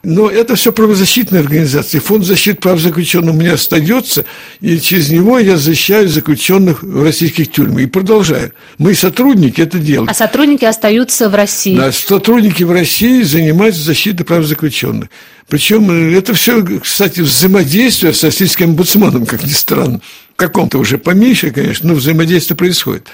Но 0.05 0.29
это 0.29 0.55
все 0.55 0.71
правозащитные 0.71 1.41
организации. 1.41 1.97
Фонд 1.97 2.25
защиты 2.25 2.59
прав 2.59 2.79
заключенных 2.79 3.33
у 3.33 3.37
меня 3.37 3.53
остается, 3.53 4.23
и 4.61 4.79
через 4.79 5.09
него 5.09 5.39
я 5.39 5.57
защищаю 5.57 6.07
заключенных 6.07 6.83
в 6.83 7.03
российских 7.03 7.51
тюрьмах. 7.51 7.81
И 7.81 7.85
продолжаю. 7.87 8.53
Мы 8.77 8.93
сотрудники 8.93 9.61
это 9.61 9.79
делаем. 9.79 10.07
А 10.09 10.13
сотрудники 10.13 10.63
остаются 10.63 11.27
в 11.27 11.33
России? 11.33 11.75
Да, 11.75 11.91
сотрудники 11.91 12.61
в 12.63 12.71
России 12.71 13.23
занимаются 13.23 13.81
защитой 13.81 14.23
прав 14.23 14.45
заключенных. 14.45 15.09
Причем 15.47 15.89
э, 15.89 16.17
это 16.17 16.35
все, 16.35 16.63
кстати, 16.63 17.21
взаимодействие 17.21 18.13
с 18.13 18.23
российским 18.23 18.69
омбудсманом, 18.69 19.25
как 19.25 19.43
ни 19.43 19.51
странно. 19.51 20.01
Каком-то 20.35 20.79
уже 20.79 20.97
поменьше, 20.97 21.51
конечно, 21.51 21.89
но 21.89 21.95
взаимодействие 21.95 22.57
происходит. 22.57 23.07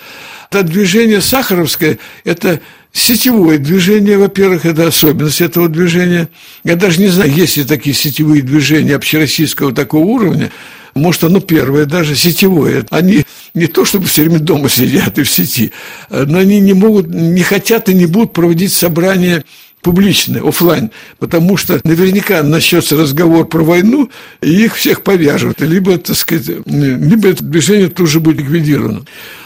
Это 0.50 0.64
движение 0.64 1.22
Сахаровское– 1.22 2.00
это 2.24 2.60
сетевое 2.92 3.58
движение, 3.58 4.18
во-первых, 4.18 4.66
это 4.66 4.88
особенность 4.88 5.40
этого 5.40 5.70
движения. 5.70 6.30
Я 6.64 6.76
даже 6.76 7.00
не 7.00 7.08
знаю, 7.08 7.32
есть 7.32 7.58
ли 7.58 7.64
такие 7.64 7.96
сетевые 7.96 8.42
движения 8.42 8.96
общероссийского 8.96 9.72
такого 9.74 10.04
уровня. 10.04 10.52
Может, 10.94 11.24
оно 11.24 11.40
первое, 11.40 11.86
даже 11.86 12.16
сетевое. 12.16 12.86
Они 12.90 13.24
не 13.54 13.68
то, 13.68 13.86
чтобы 13.86 14.08
все 14.08 14.24
время 14.24 14.40
дома 14.40 14.68
сидят 14.68 15.18
и 15.20 15.24
в 15.24 15.30
сети, 15.30 15.72
но 16.10 16.40
они 16.40 16.60
не 16.60 16.74
могут, 16.74 17.08
не 17.08 17.44
хотят 17.44 17.88
и 17.88 17.94
не 17.94 18.08
будут 18.08 18.34
проводить 18.34 18.74
собрания 18.74 19.46
публичные, 19.82 20.48
офлайн, 20.48 20.92
потому 21.20 21.58
что 21.58 21.80
наверняка 21.84 22.44
начнется 22.44 22.96
разговор 22.96 23.48
про 23.48 23.64
войну, 23.64 24.10
и 24.42 24.66
их 24.66 24.76
всех 24.76 25.04
повяжут, 25.04 25.62
либо, 25.62 25.98
так 25.98 26.16
сказать, 26.16 26.48
либо 26.66 27.30
это 27.30 27.44
движение 27.44 27.90
тоже 27.90 28.20
будет 28.20 28.38
ликвидировано. 28.38 29.06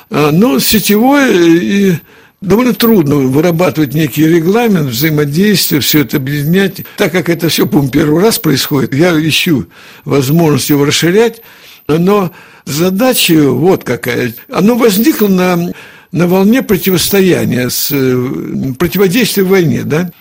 А, 0.09 0.31
но 0.31 0.59
сетевое 0.59 1.31
и 1.33 1.95
довольно 2.41 2.73
трудно 2.73 3.15
вырабатывать 3.15 3.93
некий 3.93 4.27
регламент 4.27 4.89
взаимодействия, 4.89 5.79
все 5.79 6.01
это 6.01 6.17
объединять. 6.17 6.85
Так 6.97 7.11
как 7.11 7.29
это 7.29 7.49
все, 7.49 7.65
по 7.65 7.85
первый 7.87 8.21
раз 8.21 8.39
происходит, 8.39 8.93
я 8.93 9.17
ищу 9.19 9.67
возможность 10.03 10.69
его 10.69 10.85
расширять, 10.85 11.41
но 11.87 12.31
задача 12.65 13.49
вот 13.49 13.83
какая. 13.83 14.33
Оно 14.51 14.75
возникло 14.75 15.27
на, 15.27 15.71
на 16.11 16.27
волне 16.27 16.61
противостояния, 16.61 17.69
с, 17.69 17.89
э, 17.91 18.73
противодействия 18.77 19.43
войне, 19.43 19.83
да? 19.83 20.11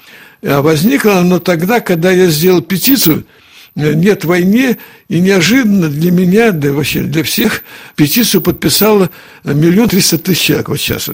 А 0.45 0.61
возникло 0.61 1.19
оно 1.19 1.39
тогда, 1.39 1.81
когда 1.81 2.11
я 2.11 2.27
сделал 2.27 2.61
петицию 2.61 3.25
«Нет 3.75 4.25
войне», 4.25 4.77
и 5.09 5.21
неожиданно 5.21 5.89
для 5.89 6.11
меня, 6.11 6.53
да 6.53 6.73
вообще 6.73 7.03
для 7.03 7.23
всех, 7.25 7.63
петицию 7.97 8.41
подписало 8.41 9.11
миллион 9.43 9.89
триста 9.89 10.19
тысяч 10.19 10.43
человек 10.43 10.69
вот 10.69 10.79
сейчас. 10.79 11.11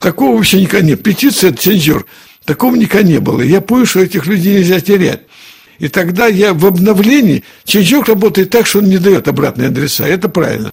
Такого 0.00 0.36
вообще 0.36 0.60
никогда 0.60 0.86
нет. 0.86 1.02
Петиция– 1.02 1.50
это 1.50 1.62
цензур. 1.62 2.06
Такого 2.44 2.76
никогда 2.76 3.08
не 3.08 3.20
было. 3.20 3.40
Я 3.40 3.60
понял, 3.60 3.86
что 3.86 4.00
этих 4.00 4.26
людей 4.26 4.58
нельзя 4.58 4.80
терять. 4.80 5.22
И 5.78 5.88
тогда 5.88 6.26
я 6.26 6.52
в 6.52 6.66
обновлении, 6.66 7.42
цензур 7.64 8.06
работает 8.06 8.50
так, 8.50 8.66
что 8.66 8.80
он 8.80 8.84
не 8.84 8.98
дает 8.98 9.26
обратные 9.28 9.68
адреса. 9.68 10.06
Это 10.06 10.28
правильно. 10.28 10.72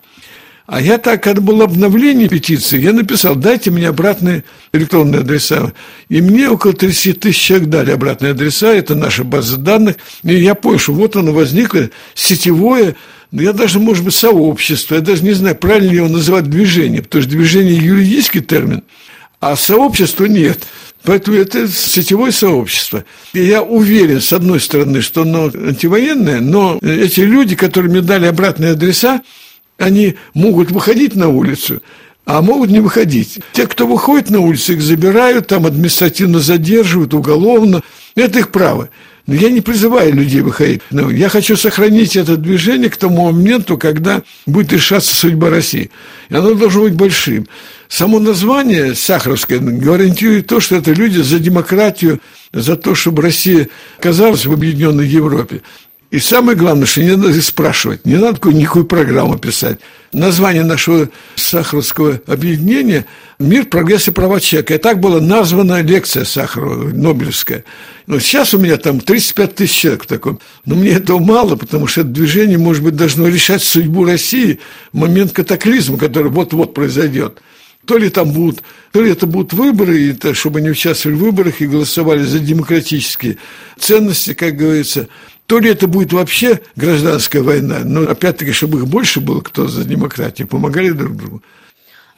А 0.72 0.80
я 0.80 0.98
так, 1.00 1.22
когда 1.22 1.42
было 1.42 1.66
обновление 1.66 2.30
петиции, 2.30 2.80
я 2.80 2.94
написал, 2.94 3.36
дайте 3.36 3.70
мне 3.72 3.90
обратные 3.90 4.46
электронные 4.72 5.20
адреса. 5.20 5.74
И 6.08 6.22
мне 6.22 6.50
около 6.50 6.72
30 6.72 7.20
тысяч 7.20 7.42
человек 7.42 7.68
дали 7.68 7.92
обратные 7.92 8.32
адреса, 8.32 8.74
это 8.74 8.96
наша 8.96 9.26
база 9.26 9.58
данных. 9.58 9.98
И 10.24 10.34
я 10.34 10.56
понял, 10.56 10.80
что 10.80 10.94
вот 10.94 11.18
оно 11.18 11.34
возникло, 11.34 11.90
сетевое, 12.16 12.96
я 13.34 13.52
даже, 13.52 13.80
может 13.80 14.06
быть, 14.06 14.14
сообщество, 14.14 14.96
я 14.96 15.02
даже 15.02 15.26
не 15.26 15.34
знаю, 15.34 15.58
правильно 15.58 15.90
ли 15.90 15.98
его 15.98 16.08
называть 16.08 16.50
движение, 16.50 17.02
потому 17.02 17.24
что 17.24 17.32
движение– 17.32 17.76
юридический 17.76 18.40
термин, 18.40 18.84
а 19.42 19.58
сообщество 19.58 20.24
нет. 20.24 20.60
Поэтому 21.04 21.36
это 21.36 21.68
сетевое 21.68 22.32
сообщество. 22.32 23.04
И 23.34 23.44
я 23.44 23.62
уверен, 23.62 24.22
с 24.22 24.32
одной 24.32 24.62
стороны, 24.62 25.02
что 25.02 25.24
оно 25.24 25.52
антивоенное, 25.54 26.40
но 26.40 26.80
эти 26.82 27.20
люди, 27.20 27.58
которые 27.58 27.92
мне 27.92 28.02
дали 28.02 28.26
обратные 28.26 28.72
адреса, 28.72 29.22
они 29.82 30.16
могут 30.34 30.72
выходить 30.72 31.16
на 31.16 31.30
улицу, 31.30 31.82
а 32.26 32.42
могут 32.42 32.70
не 32.70 32.80
выходить. 32.80 33.40
Те, 33.54 33.68
кто 33.68 33.88
выходит 33.88 34.30
на 34.30 34.40
улицу, 34.40 34.74
их 34.74 34.82
забирают, 34.82 35.48
там 35.48 35.66
административно 35.66 36.40
задерживают, 36.40 37.14
уголовно. 37.14 37.82
Это 38.16 38.40
их 38.40 38.52
право. 38.52 38.90
Но 39.28 39.36
я 39.36 39.50
не 39.50 39.62
призываю 39.62 40.14
людей 40.14 40.42
выходить. 40.42 40.82
Но 40.90 41.10
я 41.10 41.30
хочу 41.30 41.56
сохранить 41.56 42.16
это 42.16 42.38
движение 42.38 42.90
к 42.90 42.98
тому 42.98 43.32
моменту, 43.32 43.78
когда 43.78 44.24
будет 44.46 44.74
решаться 44.74 45.16
судьба 45.16 45.50
России. 45.50 45.92
И 46.30 46.36
оно 46.36 46.54
должно 46.54 46.84
быть 46.84 46.96
большим. 46.96 47.48
Само 47.88 48.20
название 48.20 48.96
Сахаровское 48.96 49.60
гарантирует 49.60 50.48
то, 50.48 50.60
что 50.60 50.78
это 50.78 50.94
люди 50.94 51.20
за 51.22 51.40
демократию, 51.40 52.20
за 52.52 52.76
то, 52.76 52.96
чтобы 52.96 53.22
Россия 53.22 53.70
оказалась 54.00 54.46
в 54.46 54.52
объединенной 54.52 55.08
Европе. 55.08 55.62
И 56.12 56.20
самое 56.20 56.58
главное, 56.58 56.86
что 56.86 57.02
не 57.02 57.16
надо 57.16 57.42
спрашивать, 57.42 58.06
не 58.06 58.16
надо 58.16 58.38
никакую 58.50 58.84
программу 58.84 59.40
писать. 59.40 59.80
Название 60.12 60.66
нашего 60.66 61.10
Сахаровского 61.36 62.20
объединения 62.28 63.06
«Мир, 63.40 63.64
прогресс 63.66 64.10
и 64.10 64.12
права 64.12 64.42
человека». 64.42 64.76
И 64.76 64.78
так 64.78 65.00
была 65.00 65.22
названа 65.22 65.82
лекция 65.82 66.26
Сахарова, 66.26 66.90
Нобелевская. 66.90 67.64
Но 68.08 68.20
сейчас 68.20 68.54
у 68.54 68.58
меня 68.58 68.76
там 68.76 69.00
35 69.00 69.56
тысяч 69.56 69.74
человек 69.74 70.04
в 70.04 70.08
таком. 70.08 70.40
Но 70.66 70.76
мне 70.76 70.90
этого 70.90 71.20
мало, 71.20 71.56
потому 71.56 71.88
что 71.88 72.02
это 72.02 72.10
движение, 72.10 72.58
может 72.58 72.84
быть, 72.84 72.98
должно 72.98 73.30
решать 73.30 73.64
судьбу 73.64 74.04
России 74.04 74.60
в 74.92 74.98
момент 74.98 75.32
катаклизма, 75.32 75.98
который 75.98 76.30
вот-вот 76.30 76.74
произойдет. 76.74 77.42
То 77.86 77.98
ли 77.98 78.10
там 78.10 78.32
будут, 78.32 78.64
то 78.92 79.02
ли 79.02 79.12
это 79.12 79.28
будут 79.28 79.54
выборы, 79.54 79.98
и 79.98 80.12
это, 80.12 80.34
чтобы 80.34 80.60
они 80.60 80.72
участвовали 80.72 81.16
в 81.16 81.22
выборах 81.22 81.62
и 81.62 81.68
голосовали 81.68 82.24
за 82.24 82.40
демократические 82.40 83.38
ценности, 83.80 84.34
как 84.34 84.58
говорится, 84.58 85.08
то 85.52 85.60
ли 85.60 85.70
это 85.70 85.86
будет 85.86 86.14
вообще 86.14 86.62
гражданская 86.78 87.44
война, 87.44 87.80
но 87.84 88.04
опять-таки, 88.04 88.54
чтобы 88.54 88.78
их 88.78 88.88
больше 88.88 89.20
было, 89.20 89.42
кто 89.42 89.68
за 89.68 89.84
демократию, 89.84 90.48
помогали 90.48 90.92
друг 90.92 91.18
другу. 91.18 91.44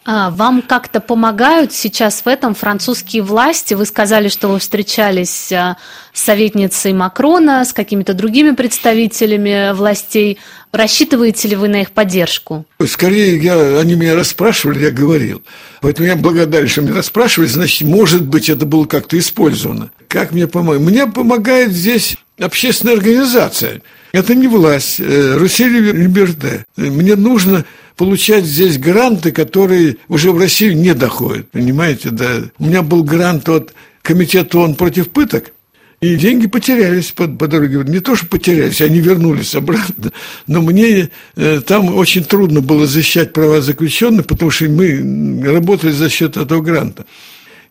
А 0.05 0.31
вам 0.31 0.61
как-то 0.61 0.99
помогают 0.99 1.71
сейчас 1.71 2.23
в 2.25 2.27
этом 2.27 2.55
французские 2.55 3.23
власти? 3.23 3.73
Вы 3.73 3.85
сказали, 3.85 4.27
что 4.27 4.49
вы 4.49 4.59
встречались 4.59 5.49
а, 5.53 5.77
с 6.11 6.21
советницей 6.21 6.91
Макрона, 6.91 7.63
с 7.63 7.71
какими-то 7.71 8.13
другими 8.13 8.51
представителями 8.51 9.73
властей. 9.73 10.39
Рассчитываете 10.73 11.47
ли 11.47 11.55
вы 11.55 11.69
на 11.69 11.81
их 11.81 11.91
поддержку? 11.91 12.65
Скорее, 12.85 13.37
я, 13.37 13.79
они 13.79 13.95
меня 13.95 14.15
расспрашивали, 14.15 14.83
я 14.83 14.91
говорил. 14.91 15.41
Поэтому 15.79 16.07
я 16.07 16.17
благодарен, 16.17 16.67
что 16.67 16.81
меня 16.81 16.95
расспрашивали. 16.95 17.47
Значит, 17.47 17.87
может 17.87 18.25
быть, 18.25 18.49
это 18.49 18.65
было 18.65 18.85
как-то 18.85 19.17
использовано. 19.17 19.91
Как 20.09 20.31
мне 20.33 20.47
помогает? 20.47 20.81
Мне 20.81 21.07
помогает 21.07 21.71
здесь 21.71 22.17
общественная 22.37 22.95
организация. 22.95 23.81
Это 24.11 24.35
не 24.35 24.47
власть. 24.47 24.99
Э, 24.99 25.37
Русель 25.37 25.79
Либерте. 25.79 26.65
Мне 26.75 27.15
нужно 27.15 27.63
получать 27.95 28.45
здесь 28.45 28.77
гранты, 28.77 29.31
которые 29.31 29.97
уже 30.07 30.31
в 30.31 30.37
Россию 30.37 30.77
не 30.77 30.93
доходят. 30.93 31.49
Понимаете, 31.51 32.09
да. 32.09 32.43
У 32.59 32.65
меня 32.65 32.81
был 32.81 33.03
грант 33.03 33.47
от 33.49 33.73
Комитета 34.01 34.59
ООН 34.59 34.75
против 34.75 35.09
пыток, 35.09 35.53
и 36.01 36.15
деньги 36.15 36.47
потерялись 36.47 37.13
по, 37.13 37.27
по 37.29 37.47
дороге. 37.47 37.81
Не 37.85 38.01
то, 38.01 38.17
что 38.17 38.27
потерялись, 38.27 38.81
они 38.81 38.99
вернулись 38.99 39.55
обратно. 39.55 40.11
Но 40.47 40.61
мне 40.61 41.09
э, 41.37 41.61
там 41.65 41.95
очень 41.95 42.25
трудно 42.25 42.59
было 42.59 42.85
защищать 42.85 43.31
права 43.31 43.61
заключенных, 43.61 44.27
потому 44.27 44.51
что 44.51 44.65
мы 44.65 45.41
работали 45.45 45.91
за 45.91 46.09
счет 46.09 46.35
этого 46.35 46.61
гранта. 46.61 47.05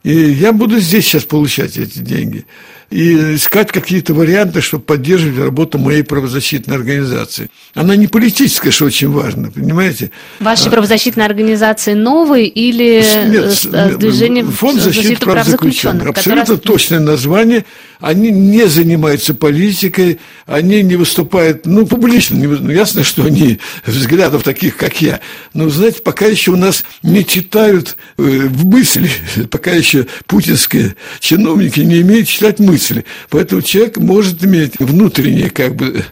И 0.02 0.14
я 0.14 0.54
буду 0.54 0.78
здесь 0.80 1.04
сейчас 1.04 1.24
получать 1.24 1.76
эти 1.76 1.98
деньги 1.98 2.46
и 2.92 3.36
искать 3.36 3.72
какие-то 3.72 4.12
варианты, 4.12 4.60
чтобы 4.60 4.84
поддерживать 4.84 5.38
работу 5.38 5.78
моей 5.78 6.02
правозащитной 6.02 6.76
организации. 6.76 7.48
Она 7.74 7.96
не 7.96 8.06
политическая, 8.06 8.70
что 8.70 8.84
очень 8.84 9.10
важно, 9.10 9.50
понимаете? 9.50 10.10
Ваши 10.40 10.68
а, 10.68 10.70
правозащитные 10.70 11.24
организации 11.24 11.94
новые 11.94 12.48
или 12.48 13.02
нет, 13.28 13.66
э, 13.72 13.96
движение 13.96 14.44
Фонд 14.44 14.80
защиты 14.80 15.24
прав 15.24 15.46
заключенных? 15.46 16.08
Абсолютно 16.08 16.54
раз... 16.54 16.62
точное 16.62 17.00
название. 17.00 17.64
Они 17.98 18.30
не 18.30 18.66
занимаются 18.66 19.32
политикой, 19.32 20.18
они 20.44 20.82
не 20.82 20.96
выступают, 20.96 21.66
ну, 21.66 21.86
публично. 21.86 22.34
Не, 22.34 22.48
ну, 22.48 22.70
ясно, 22.70 23.04
что 23.04 23.24
они 23.24 23.58
взглядов 23.86 24.42
таких, 24.42 24.76
как 24.76 25.00
я. 25.00 25.20
Но, 25.54 25.70
знаете, 25.70 26.02
пока 26.02 26.26
еще 26.26 26.50
у 26.50 26.56
нас 26.56 26.84
не 27.02 27.24
читают 27.24 27.96
э, 28.18 28.22
в 28.22 28.66
мысли, 28.66 29.08
пока 29.50 29.70
еще 29.70 30.06
путинские 30.26 30.96
чиновники 31.20 31.80
не 31.80 32.00
умеют 32.00 32.28
читать 32.28 32.58
мысли 32.58 32.81
мысли. 32.82 33.04
Поэтому 33.30 33.62
человек 33.62 33.96
может 33.98 34.44
иметь 34.44 34.78
внутреннее, 34.78 35.50
как 35.50 35.76
бы, 35.76 36.04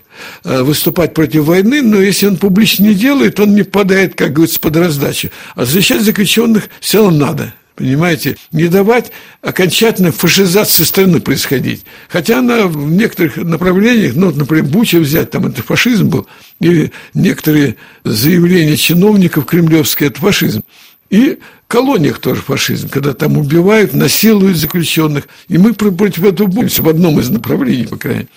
э, 0.44 0.62
выступать 0.62 1.14
против 1.14 1.44
войны, 1.44 1.82
но 1.82 2.00
если 2.00 2.26
он 2.26 2.36
публично 2.36 2.84
не 2.84 2.94
делает, 2.94 3.40
он 3.40 3.54
не 3.54 3.62
попадает, 3.62 4.14
как 4.14 4.32
говорится, 4.32 4.60
под 4.60 4.76
раздачу. 4.76 5.30
А 5.54 5.64
защищать 5.64 6.02
заключенных 6.02 6.68
все 6.80 7.02
равно 7.02 7.26
надо. 7.26 7.54
Понимаете, 7.74 8.36
не 8.52 8.68
давать 8.68 9.10
окончательной 9.40 10.10
фашизации 10.10 10.84
страны 10.84 11.20
происходить. 11.20 11.84
Хотя 12.08 12.40
она 12.40 12.66
в 12.66 12.90
некоторых 12.90 13.38
направлениях, 13.38 14.12
ну, 14.14 14.30
например, 14.32 14.66
Буча 14.66 14.98
взять, 14.98 15.30
там 15.30 15.46
это 15.46 15.62
фашизм 15.62 16.10
был, 16.10 16.26
или 16.60 16.92
некоторые 17.14 17.76
заявления 18.04 18.76
чиновников 18.76 19.46
кремлевские, 19.46 20.10
это 20.10 20.20
фашизм. 20.20 20.62
И 21.08 21.38
колониях 21.70 22.18
тоже 22.18 22.42
фашизм, 22.42 22.88
когда 22.88 23.14
там 23.14 23.38
убивают, 23.38 23.94
насилуют 23.94 24.56
заключенных. 24.56 25.28
И 25.46 25.56
мы 25.56 25.72
против 25.72 26.24
этого 26.24 26.48
боремся 26.48 26.82
в 26.82 26.88
одном 26.88 27.20
из 27.20 27.30
направлений, 27.30 27.86
по 27.86 27.96
крайней 27.96 28.18
мере. 28.20 28.28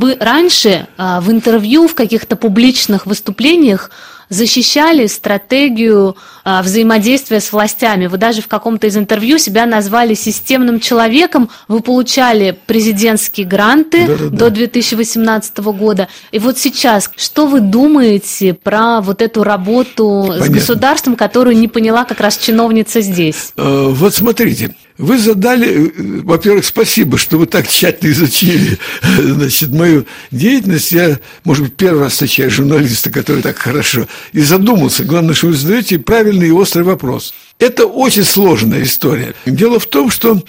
Вы 0.00 0.16
раньше 0.18 0.86
а, 0.96 1.20
в 1.20 1.30
интервью, 1.30 1.86
в 1.86 1.94
каких-то 1.94 2.34
публичных 2.34 3.04
выступлениях 3.04 3.90
защищали 4.30 5.06
стратегию 5.06 6.16
а, 6.42 6.62
взаимодействия 6.62 7.38
с 7.38 7.52
властями. 7.52 8.06
Вы 8.06 8.16
даже 8.16 8.40
в 8.40 8.48
каком-то 8.48 8.86
из 8.86 8.96
интервью 8.96 9.36
себя 9.36 9.66
назвали 9.66 10.14
системным 10.14 10.80
человеком. 10.80 11.50
Вы 11.68 11.80
получали 11.80 12.56
президентские 12.64 13.46
гранты 13.46 14.06
да, 14.06 14.16
да, 14.16 14.24
да. 14.30 14.36
до 14.36 14.50
2018 14.50 15.58
года. 15.58 16.08
И 16.32 16.38
вот 16.38 16.56
сейчас, 16.56 17.10
что 17.16 17.44
вы 17.44 17.60
думаете 17.60 18.54
про 18.54 19.02
вот 19.02 19.20
эту 19.20 19.42
работу 19.44 20.24
Понятно. 20.28 20.46
с 20.46 20.48
государством, 20.48 21.14
которую 21.14 21.58
не 21.58 21.68
поняла 21.68 22.06
как 22.06 22.20
раз 22.20 22.38
чиновница 22.38 23.02
здесь? 23.02 23.52
Э, 23.58 23.88
вот 23.90 24.14
смотрите, 24.14 24.74
вы 25.00 25.18
задали, 25.18 25.88
э, 25.88 26.20
во-первых, 26.22 26.64
спасибо, 26.64 27.16
что 27.16 27.38
вы 27.38 27.46
так 27.46 27.66
тщательно 27.66 28.10
изучили 28.12 28.78
значит, 29.18 29.70
мою 29.70 30.04
деятельность. 30.30 30.92
Я, 30.92 31.18
может 31.44 31.64
быть, 31.64 31.76
первый 31.76 32.02
раз 32.02 32.12
встречаю 32.12 32.50
журналиста, 32.50 33.10
который 33.10 33.42
так 33.42 33.58
хорошо. 33.58 34.06
И 34.32 34.40
задумался. 34.40 35.04
Главное, 35.04 35.34
что 35.34 35.48
вы 35.48 35.54
задаете 35.54 35.98
правильный 35.98 36.48
и 36.48 36.52
острый 36.52 36.82
вопрос. 36.82 37.32
Это 37.58 37.86
очень 37.86 38.24
сложная 38.24 38.82
история. 38.82 39.34
Дело 39.46 39.80
в 39.80 39.86
том, 39.86 40.10
что 40.10 40.42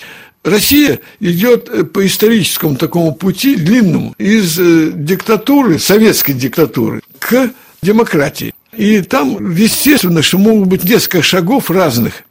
Россия 0.43 0.99
идет 1.21 1.69
э, 1.69 1.83
по 1.83 2.05
историческому 2.05 2.75
такому 2.75 3.15
пути 3.15 3.55
длинному 3.55 4.13
из 4.17 4.59
э, 4.59 4.91
диктатуры, 4.93 5.79
советской 5.79 6.33
диктатуры, 6.33 7.01
к 7.19 7.51
демократии. 7.81 8.53
И 8.75 9.01
там, 9.01 9.53
естественно, 9.53 10.21
что 10.21 10.37
могут 10.37 10.67
быть 10.67 10.83
несколько 10.83 11.21
шагов 11.21 11.71
разных– 11.71 12.23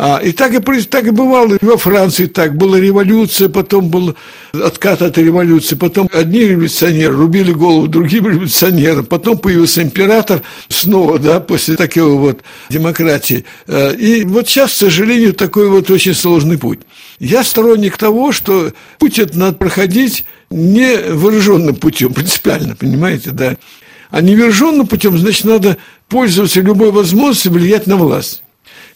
а, 0.00 0.18
и 0.18 0.30
так 0.30 0.54
и, 0.54 0.82
так 0.82 1.06
и 1.08 1.10
бывало 1.10 1.58
во 1.60 1.76
Франции, 1.76 2.26
так 2.26 2.56
была 2.56 2.78
революция, 2.78 3.48
потом 3.48 3.88
был 3.88 4.14
откат 4.52 5.02
от 5.02 5.18
революции, 5.18 5.74
потом 5.74 6.08
одни 6.12 6.44
революционеры 6.44 7.16
рубили 7.16 7.50
голову 7.50 7.88
другим 7.88 8.28
революционерам, 8.28 9.06
потом 9.06 9.38
появился 9.38 9.82
император 9.82 10.42
снова, 10.68 11.18
да, 11.18 11.40
после 11.40 11.74
такого 11.74 12.14
вот 12.14 12.42
демократии. 12.70 13.44
И 13.66 14.22
вот 14.24 14.46
сейчас, 14.46 14.70
к 14.70 14.76
сожалению, 14.76 15.34
такой 15.34 15.68
вот 15.68 15.90
очень 15.90 16.14
сложный 16.14 16.58
путь. 16.58 16.78
Я 17.18 17.42
сторонник 17.42 17.96
того, 17.96 18.30
что 18.30 18.72
путь 19.00 19.18
этот 19.18 19.34
надо 19.34 19.56
проходить 19.56 20.24
не 20.48 20.96
вооруженным 20.96 21.74
путем, 21.74 22.14
принципиально, 22.14 22.76
понимаете, 22.76 23.32
да. 23.32 23.56
А 24.10 24.20
невооруженным 24.20 24.86
путем, 24.86 25.18
значит, 25.18 25.44
надо 25.44 25.76
пользоваться 26.08 26.60
любой 26.60 26.92
возможностью 26.92 27.50
влиять 27.50 27.88
на 27.88 27.96
власть. 27.96 28.44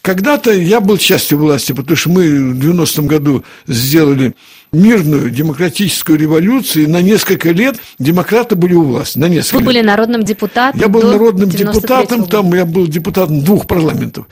Когда-то 0.02 0.52
я 0.52 0.80
был 0.80 0.98
частью 0.98 1.38
власти, 1.38 1.70
потому 1.70 1.96
что 1.96 2.10
мы 2.10 2.54
в 2.54 2.58
90-м 2.58 3.06
году 3.06 3.44
сделали 3.68 4.34
мирную 4.72 5.30
демократическую 5.30 6.18
революцию, 6.18 6.84
и 6.84 6.86
на 6.88 7.00
несколько 7.00 7.52
лет 7.52 7.76
демократы 8.00 8.56
были 8.56 8.74
у 8.74 8.82
власти. 8.82 9.18
На 9.18 9.28
несколько 9.28 9.54
Вы 9.54 9.60
лет. 9.60 9.66
были 9.66 9.80
народным 9.82 10.24
депутатом 10.24 10.80
Я 10.80 10.88
был 10.88 11.02
народным 11.02 11.48
депутатом, 11.48 12.26
там 12.26 12.52
я 12.52 12.66
был 12.66 12.88
депутатом 12.88 13.44
двух 13.44 13.68
парламентов. 13.68 14.26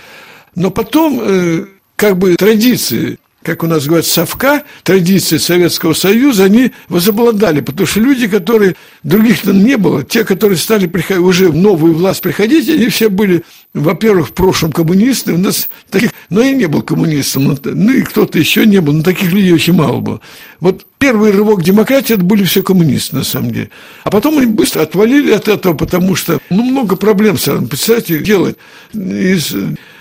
Но 0.56 0.72
потом, 0.72 1.20
э, 1.22 1.66
как 1.94 2.18
бы 2.18 2.35
традиции 2.35 3.19
как 3.42 3.62
у 3.62 3.66
нас 3.66 3.87
говорят, 3.87 4.07
совка, 4.07 4.64
традиции 4.83 5.38
Советского 5.38 5.94
Союза, 5.94 6.44
они 6.44 6.72
возобладали, 6.88 7.61
потому 7.61 7.87
что 7.87 8.00
люди, 8.00 8.29
которые, 8.29 8.76
других-то 9.03 9.53
не 9.53 9.76
было, 9.76 10.05
те, 10.05 10.24
которые 10.24 10.59
стали 10.59 10.87
приходить, 10.87 11.22
уже 11.22 11.48
в 11.48 11.57
новую 11.57 11.94
власть 11.94 12.20
приходить, 12.20 12.68
они 12.68 12.88
все 12.88 13.09
были, 13.09 13.42
во-первых, 13.72 14.29
в 14.29 14.33
прошлом 14.33 14.72
коммунисты, 14.72 15.33
у 15.33 15.38
нас 15.38 15.68
таких, 15.88 16.11
но 16.29 16.42
я 16.42 16.53
не 16.53 16.66
был 16.66 16.83
коммунистом, 16.83 17.44
ну, 17.44 17.59
ну 17.64 17.92
и 17.92 18.03
кто-то 18.03 18.38
еще 18.38 18.66
не 18.66 18.81
был, 18.81 18.92
но 18.92 19.03
таких 19.03 19.33
людей 19.33 19.53
очень 19.53 19.72
мало 19.72 20.00
было. 20.00 20.20
Вот 20.61 20.85
первый 20.98 21.31
рывок 21.31 21.62
демократии, 21.62 22.14
это 22.14 22.24
были 22.24 22.44
все 22.44 22.62
коммунисты, 22.62 23.16
на 23.16 23.24
самом 23.24 23.53
деле. 23.53 23.70
А 24.05 24.11
потом 24.11 24.37
они 24.37 24.46
быстро 24.46 24.83
отвалили 24.83 25.33
от 25.33 25.48
этого, 25.48 25.72
потому 25.72 26.14
что, 26.14 26.40
ну, 26.50 26.62
много 26.62 26.96
проблем, 26.96 27.37
представляете, 27.37 28.18
делать 28.18 28.57
из 28.92 29.55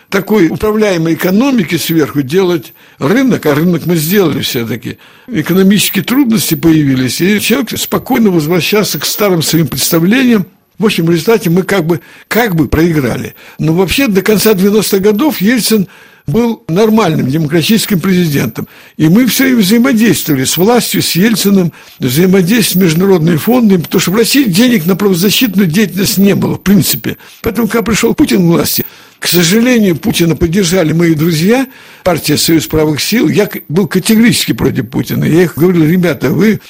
такой 0.10 0.48
управляемой 0.48 1.13
экономики 1.13 1.76
сверху 1.76 2.22
делать 2.22 2.74
рынок, 2.98 3.45
а 3.45 3.56
рынок 3.56 3.86
мы 3.86 3.95
сделали 3.95 4.41
все-таки. 4.41 4.98
Экономические 5.28 6.04
трудности 6.04 6.56
появились, 6.56 7.22
и 7.22 7.39
человек 7.39 7.78
спокойно 7.78 8.30
возвращался 8.32 9.00
к 9.00 9.06
старым 9.06 9.41
своим 9.41 9.67
представлениям, 9.67 10.45
в 10.80 10.86
общем, 10.86 11.06
в 11.06 11.12
результате 11.12 11.50
мы 11.50 11.63
как 11.63 11.86
бы, 11.86 12.00
как 12.30 12.56
бы 12.56 12.69
проиграли. 12.69 13.36
Но 13.60 13.74
вообще 13.74 14.08
до 14.08 14.22
конца 14.22 14.54
90-х 14.54 15.00
годов 15.00 15.41
Ельцин 15.41 15.89
был 16.26 16.63
нормальным 16.69 17.28
демократическим 17.28 18.00
президентом. 18.00 18.67
И 18.95 19.10
мы 19.10 19.26
все 19.26 19.54
взаимодействовали 19.56 20.45
с 20.45 20.56
властью, 20.56 21.02
с 21.02 21.15
Ельциным, 21.15 21.74
взаимодействовали 22.00 22.88
с 22.88 22.91
международными 22.93 23.36
фондами, 23.36 23.82
потому 23.82 24.00
что 24.00 24.12
в 24.12 24.15
России 24.15 24.43
денег 24.43 24.86
на 24.86 24.95
правозащитную 24.95 25.67
деятельность 25.67 26.17
не 26.17 26.34
было, 26.34 26.56
в 26.56 26.62
принципе. 26.62 27.17
Поэтому, 27.41 27.67
когда 27.67 27.84
пришел 27.84 28.13
Путин 28.13 28.39
к 28.39 28.54
власти, 28.54 28.86
к 29.19 29.27
сожалению, 29.27 29.97
Путина 29.97 30.36
поддержали 30.36 30.93
мои 30.93 31.13
друзья, 31.13 31.67
партия 32.03 32.38
«Союз 32.38 32.67
правых 32.67 33.01
сил». 33.01 33.27
Я 33.27 33.49
был 33.67 33.88
категорически 33.88 34.53
против 34.53 34.89
Путина. 34.89 35.25
Я 35.25 35.43
их 35.43 35.58
говорил, 35.58 35.86
ребята, 35.86 36.29
вы 36.29 36.62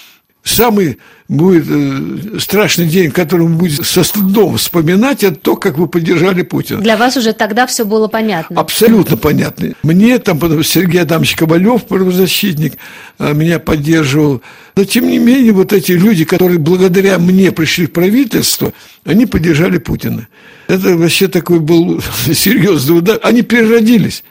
самый 0.50 0.98
будет 1.28 1.66
э, 1.70 2.40
страшный 2.40 2.88
день, 2.88 3.12
который 3.12 3.48
мы 3.48 3.56
будем 3.56 3.84
со 3.84 4.04
стыдом 4.04 4.58
вспоминать, 4.58 5.24
это 5.24 5.36
то, 5.36 5.56
как 5.56 5.78
вы 5.78 5.88
поддержали 5.88 6.42
Путина. 6.42 6.82
Для 6.82 6.98
вас 6.98 7.16
уже 7.18 7.34
тогда 7.34 7.68
все 7.68 7.86
было 7.86 8.08
понятно. 8.08 8.60
Абсолютно 8.60 9.16
понятно. 9.16 9.74
Мне 9.84 10.18
там 10.20 10.40
Сергей 10.64 11.02
Адамович 11.02 11.36
Ковалев, 11.36 11.86
правозащитник, 11.86 12.74
э, 13.20 13.34
меня 13.34 13.60
поддерживал. 13.60 14.42
Но, 14.76 14.84
тем 14.86 15.08
не 15.08 15.20
менее, 15.20 15.54
вот 15.54 15.72
эти 15.72 15.92
люди, 15.92 16.26
которые 16.26 16.58
благодаря 16.58 17.20
мне 17.20 17.52
пришли 17.52 17.86
в 17.86 17.92
правительство, 17.92 18.74
они 19.06 19.26
поддержали 19.28 19.78
Путина. 19.78 20.28
Это 20.68 20.98
вообще 20.98 21.28
такой 21.28 21.60
был 21.60 22.02
серьезный 22.34 22.98
удар. 22.98 23.20
Они 23.24 23.44
переродились. 23.44 24.24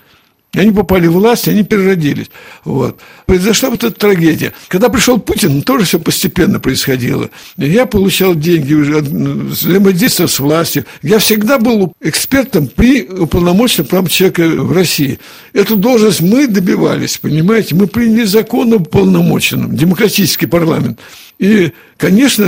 Они 0.55 0.71
попали 0.73 1.07
в 1.07 1.13
власть, 1.13 1.47
они 1.47 1.63
переродились. 1.63 2.31
Вот. 2.65 2.99
Произошла 3.27 3.69
вот 3.69 3.85
эта 3.85 3.95
трагедия. 3.95 4.55
Когда 4.69 4.89
пришел 4.89 5.19
Путин, 5.19 5.61
тоже 5.61 5.85
все 5.85 6.01
постепенно 6.01 6.59
происходило. 6.59 7.29
Я 7.59 7.85
получал 7.85 8.35
деньги, 8.35 8.73
уже 8.73 9.01
взаимодействовал 9.01 10.31
с 10.31 10.41
властью. 10.41 10.87
Я 11.03 11.19
всегда 11.19 11.59
был 11.59 11.93
экспертом 12.01 12.67
при 12.67 13.03
уполномоченном 13.03 13.89
прав 13.89 14.11
человека 14.11 14.49
в 14.49 14.73
России. 14.73 15.19
Эту 15.53 15.77
должность 15.77 16.23
мы 16.23 16.47
добивались, 16.47 17.19
понимаете? 17.19 17.75
Мы 17.75 17.87
приняли 17.87 18.25
закон 18.25 18.73
об 18.73 18.87
уполномоченном, 18.87 19.77
демократический 19.77 20.47
парламент. 20.47 20.99
И, 21.39 21.73
конечно, 21.97 22.45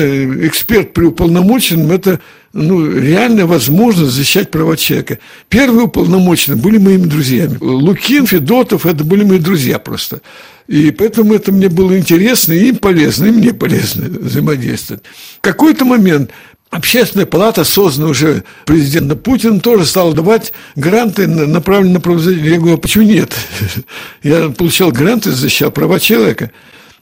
эксперт 0.46 0.92
при 0.92 1.04
уполномоченном– 1.04 1.90
это 1.92 2.20
ну, 2.52 2.90
реальная 2.90 3.46
возможность 3.46 4.12
защищать 4.12 4.50
права 4.50 4.76
человека. 4.76 5.18
Первые 5.48 5.84
уполномоченные 5.84 6.60
были 6.60 6.78
моими 6.78 7.04
друзьями. 7.04 7.56
Лукин, 7.60 8.26
Федотов– 8.26 8.86
это 8.86 9.04
были 9.04 9.22
мои 9.22 9.38
друзья 9.38 9.78
просто. 9.78 10.22
И 10.66 10.90
поэтому 10.90 11.34
это 11.34 11.52
мне 11.52 11.68
было 11.68 11.96
интересно, 11.96 12.52
и 12.52 12.68
им 12.68 12.76
полезно, 12.76 13.26
и 13.26 13.30
мне 13.30 13.54
полезно 13.54 14.08
взаимодействовать. 14.08 15.02
В 15.38 15.40
какой-то 15.40 15.84
момент 15.84 16.30
Общественная 16.70 17.26
палата, 17.26 17.64
созданная 17.64 18.10
уже 18.10 18.44
президентом 18.64 19.18
Путин, 19.18 19.58
тоже 19.58 19.84
стала 19.84 20.14
давать 20.14 20.52
гранты, 20.76 21.26
направленные 21.26 21.94
на 21.94 22.00
правозащиту. 22.00 22.44
Я 22.44 22.58
говорю, 22.58 22.74
а 22.74 22.78
почему 22.78 23.02
нет? 23.02 23.34
Я 24.22 24.50
получал 24.50 24.92
гранты, 24.92 25.32
защищал 25.32 25.72
права 25.72 25.98
человека. 25.98 26.52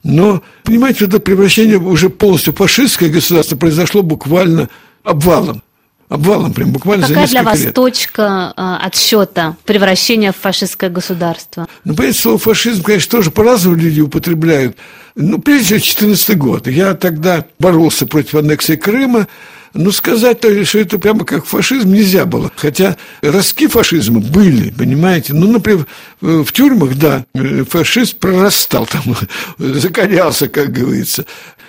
Но, 0.02 0.42
понимаете, 0.64 1.06
это 1.06 1.18
превращение 1.20 1.78
уже 1.78 2.08
полностью 2.08 2.52
фашистское 2.54 3.08
государство 3.08 3.56
произошло 3.56 4.02
буквально 4.02 4.68
обвалом. 5.02 5.62
Обвалом 6.08 6.54
прям 6.54 6.72
буквально 6.72 7.06
Какая 7.06 7.26
за 7.26 7.34
несколько 7.34 7.42
для 7.42 7.50
вас 7.50 7.60
лет. 7.64 7.74
точка 7.74 8.54
э, 8.56 8.76
отсчета 8.86 9.56
превращения 9.66 10.32
в 10.32 10.36
фашистское 10.36 10.88
государство? 10.88 11.66
Ну, 11.84 11.94
понимаете, 11.94 12.20
слово 12.20 12.38
фашизм, 12.38 12.82
конечно, 12.82 13.10
тоже 13.10 13.30
по-разному 13.30 13.76
люди 13.76 14.00
употребляют. 14.00 14.78
Ну, 15.20 15.40
прежде 15.40 15.78
всего, 15.78 16.10
2014 16.10 16.38
год. 16.38 16.66
Я 16.68 16.94
тогда 16.94 17.44
боролся 17.58 18.06
против 18.06 18.36
аннексии 18.36 18.76
Крыма, 18.76 19.26
ну, 19.74 19.90
сказать, 19.90 20.38
что 20.64 20.78
это 20.78 20.98
прямо 21.00 21.24
как 21.24 21.44
фашизм 21.44 21.92
нельзя 21.92 22.24
было. 22.24 22.52
Хотя 22.54 22.96
ростки 23.20 23.66
фашизма 23.66 24.20
были, 24.20 24.70
понимаете. 24.70 25.34
Ну, 25.34 25.50
например, 25.50 25.86
в 26.20 26.52
тюрьмах, 26.52 26.94
да, 26.94 27.26
фашист 27.68 28.20
прорастал 28.20 28.86
там, 28.86 29.16
закалялся, 29.58 30.48
как 30.48 30.72
говорится. 30.72 31.26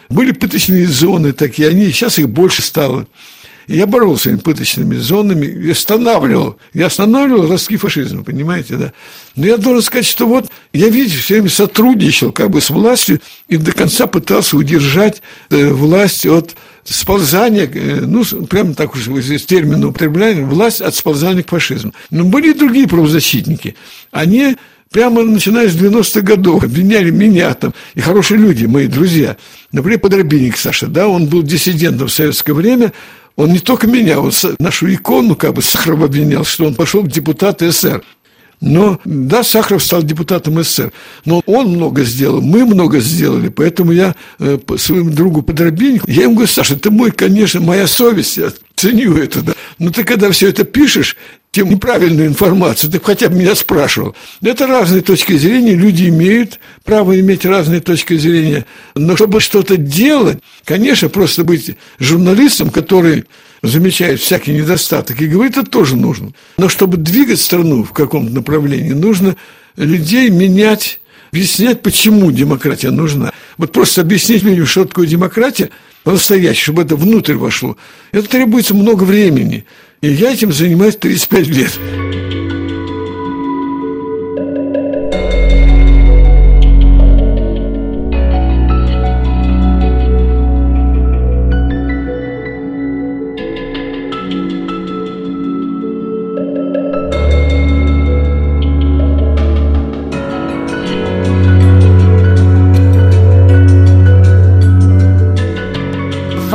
Были 0.09 0.31
пыточные 0.31 0.85
зоны 0.85 1.33
такие, 1.33 1.69
они, 1.69 1.87
сейчас 1.87 2.19
их 2.19 2.29
больше 2.29 2.61
стало. 2.61 3.07
Я 3.69 3.85
боролся 3.85 4.23
с 4.23 4.25
этими 4.25 4.39
пыточными 4.39 4.95
зонами 4.97 5.45
и 5.45 5.69
останавливал. 5.69 6.57
Я 6.73 6.87
останавливал 6.87 7.47
ростки 7.47 7.77
фашизма, 7.77 8.23
понимаете, 8.23 8.77
да. 8.77 8.93
Но 9.35 9.45
я 9.45 9.57
должен 9.57 9.83
сказать, 9.83 10.07
что 10.07 10.25
вот 10.25 10.49
я, 10.73 10.89
видите, 10.89 11.17
все 11.17 11.35
время 11.35 11.49
сотрудничал 11.49 12.31
как 12.31 12.49
бы 12.49 12.61
с 12.61 12.71
властью 12.71 13.21
и 13.47 13.57
до 13.57 13.71
конца 13.71 14.07
пытался 14.07 14.57
удержать 14.57 15.21
э, 15.51 15.71
власть 15.71 16.25
от 16.25 16.55
сползания, 16.83 17.69
э, 17.71 18.01
ну, 18.01 18.23
прямо 18.47 18.73
так 18.73 18.95
уж 18.95 19.03
здесь 19.03 19.45
термин 19.45 19.85
употребляем, 19.85 20.49
власть 20.49 20.81
от 20.81 20.95
сползания 20.95 21.43
к 21.43 21.49
фашизму. 21.49 21.93
Но 22.09 22.23
были 22.23 22.49
и 22.49 22.57
другие 22.57 22.87
правозащитники. 22.87 23.75
Они 24.09 24.57
прямо 24.91 25.21
начиная 25.21 25.69
с 25.69 25.75
90-х 25.75 26.21
годов 26.21 26.63
обвиняли 26.63 27.11
меня 27.11 27.53
там, 27.53 27.75
и 27.93 28.01
хорошие 28.01 28.39
люди, 28.39 28.65
мои 28.65 28.87
друзья. 28.87 29.37
Например, 29.71 29.99
Подробинник 29.99 30.57
Саша, 30.57 30.87
да, 30.87 31.07
он 31.07 31.27
был 31.27 31.43
диссидентом 31.43 32.07
в 32.07 32.11
советское 32.11 32.53
время, 32.53 32.93
он 33.39 33.53
не 33.53 33.59
только 33.59 33.87
меня, 33.87 34.19
он 34.19 34.33
нашу 34.59 34.93
икону 34.93 35.33
как 35.33 35.53
бы 35.53 35.61
Сахаров 35.61 36.03
обвинял, 36.03 36.43
что 36.43 36.65
он 36.65 36.75
пошел 36.75 37.03
в 37.03 37.07
депутаты 37.07 37.71
СССР. 37.71 38.03
Но, 38.59 38.99
да, 39.05 39.43
Сахаров 39.43 39.81
стал 39.81 40.03
депутатом 40.03 40.61
СССР, 40.61 40.91
но 41.23 41.41
он 41.45 41.67
много 41.67 42.03
сделал, 42.03 42.41
мы 42.41 42.65
много 42.65 42.99
сделали, 42.99 43.47
поэтому 43.47 43.93
я 43.93 44.13
э, 44.39 44.59
своему 44.77 45.11
другу 45.11 45.41
Подробиннику, 45.41 46.11
я 46.11 46.23
ему 46.23 46.33
говорю, 46.33 46.51
Саша, 46.51 46.75
ты 46.75 46.91
мой, 46.91 47.11
конечно, 47.11 47.61
моя 47.61 47.87
совесть, 47.87 48.35
я 48.35 48.51
ценю 48.75 49.15
это, 49.15 49.41
да. 49.41 49.53
Но 49.77 49.91
ты 49.91 50.03
когда 50.03 50.29
все 50.31 50.49
это 50.49 50.65
пишешь, 50.65 51.15
тем 51.51 51.69
неправильную 51.69 52.27
информацию, 52.27 52.91
ты 52.91 52.99
хотя 52.99 53.27
бы 53.27 53.37
меня 53.37 53.55
спрашивал. 53.55 54.15
Это 54.41 54.67
разные 54.67 55.01
точки 55.01 55.33
зрения, 55.33 55.73
люди 55.73 56.07
имеют 56.09 56.59
право 56.83 57.19
иметь 57.19 57.45
разные 57.45 57.79
точки 57.81 58.17
зрения. 58.17 58.65
Но 58.95 59.15
чтобы 59.15 59.39
что-то 59.39 59.77
делать, 59.77 60.39
конечно, 60.63 61.09
просто 61.09 61.43
быть 61.43 61.75
журналистом, 61.99 62.69
который 62.69 63.25
замечает 63.63 64.19
всякий 64.19 64.53
недостаток 64.53 65.19
и 65.21 65.27
говорит, 65.27 65.57
это 65.57 65.69
тоже 65.69 65.95
нужно. 65.95 66.33
Но 66.57 66.69
чтобы 66.69 66.97
двигать 66.97 67.41
страну 67.41 67.83
в 67.83 67.93
каком-то 67.93 68.31
направлении, 68.31 68.91
нужно 68.91 69.35
людей 69.75 70.29
менять, 70.29 70.98
объяснять, 71.31 71.81
почему 71.81 72.31
демократия 72.31 72.91
нужна. 72.91 73.31
Вот 73.57 73.71
просто 73.71 74.01
объяснить 74.01 74.43
людям, 74.43 74.65
что 74.65 74.85
такое 74.85 75.07
демократия 75.07 75.69
по-настоящему, 76.03 76.63
чтобы 76.63 76.81
это 76.83 76.95
внутрь 76.95 77.35
вошло, 77.35 77.77
это 78.11 78.27
требуется 78.29 78.73
много 78.73 79.03
времени. 79.03 79.65
И 80.01 80.09
я 80.09 80.31
этим 80.31 80.53
занимаюсь 80.53 80.95
35 80.95 81.47
лет. 81.47 82.38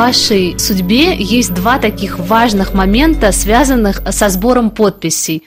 Вашей 0.05 0.59
судьбе 0.59 1.17
есть 1.17 1.55
два 1.55 1.79
таких 1.79 2.19
важных 2.19 2.75
момента, 2.75 3.33
связанных 3.33 4.03
со 4.11 4.29
сбором 4.29 4.71
подписей. 4.71 5.45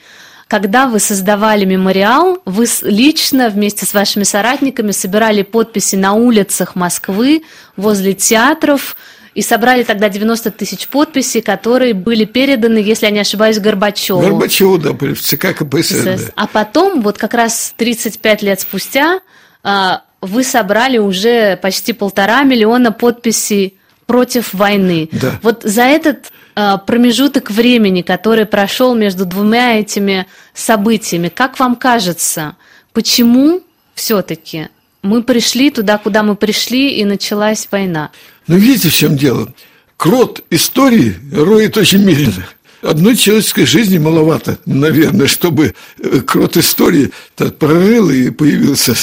Когда 0.48 0.88
вы 0.88 0.98
создавали 0.98 1.64
мемориал, 1.64 2.38
вы 2.44 2.66
лично 2.82 3.50
вместе 3.50 3.86
с 3.86 3.94
вашими 3.94 4.24
соратниками 4.24 4.90
собирали 4.90 5.42
подписи 5.42 5.94
на 5.94 6.14
улицах 6.14 6.74
Москвы, 6.74 7.42
возле 7.76 8.14
театров, 8.14 8.96
и 9.32 9.42
собрали 9.42 9.84
тогда 9.84 10.08
90 10.08 10.50
тысяч 10.50 10.88
подписей, 10.88 11.40
которые 11.40 11.94
были 11.94 12.24
переданы, 12.24 12.78
если 12.78 13.06
я 13.06 13.12
не 13.12 13.20
ошибаюсь, 13.20 13.60
Горбачеву. 13.60 14.20
Горбачеву, 14.20 14.78
да, 14.78 14.90
в 14.90 15.20
ЦК 15.20 15.54
КПСС. 15.56 16.02
Да. 16.02 16.16
А 16.34 16.48
потом, 16.48 17.02
вот 17.02 17.16
как 17.16 17.34
раз 17.34 17.74
35 17.76 18.42
лет 18.42 18.60
спустя, 18.60 19.20
а, 19.62 20.02
вы 20.20 20.42
собрали 20.42 20.98
уже 20.98 21.56
почти 21.58 21.92
полтора 21.92 22.42
миллиона 22.42 22.90
подписей 22.90 23.77
против 24.08 24.54
войны. 24.54 25.10
Да. 25.12 25.38
Вот 25.42 25.62
за 25.64 25.82
этот 25.82 26.32
э, 26.56 26.78
промежуток 26.86 27.50
времени, 27.50 28.00
который 28.00 28.46
прошел 28.46 28.94
между 28.94 29.26
двумя 29.26 29.78
этими 29.78 30.26
событиями, 30.54 31.28
как 31.28 31.60
вам 31.60 31.76
кажется, 31.76 32.56
почему 32.94 33.60
все-таки 33.94 34.68
мы 35.02 35.22
пришли 35.22 35.70
туда, 35.70 35.98
куда 35.98 36.22
мы 36.22 36.36
пришли, 36.36 36.94
и 36.94 37.04
началась 37.04 37.68
война? 37.70 38.10
Ну, 38.46 38.56
видите, 38.56 38.88
в 38.88 38.94
чем 38.94 39.16
дело? 39.18 39.52
Крот 39.98 40.42
истории 40.48 41.14
роет 41.30 41.76
очень 41.76 42.02
медленно. 42.02 42.46
одной 42.80 43.14
человеческой 43.14 43.66
жизни 43.66 43.98
маловато, 43.98 44.58
наверное, 44.64 45.26
чтобы 45.26 45.74
э, 45.98 46.20
крот 46.20 46.56
истории 46.56 47.10
прорыл 47.36 48.08
и 48.08 48.30
появился 48.30 48.94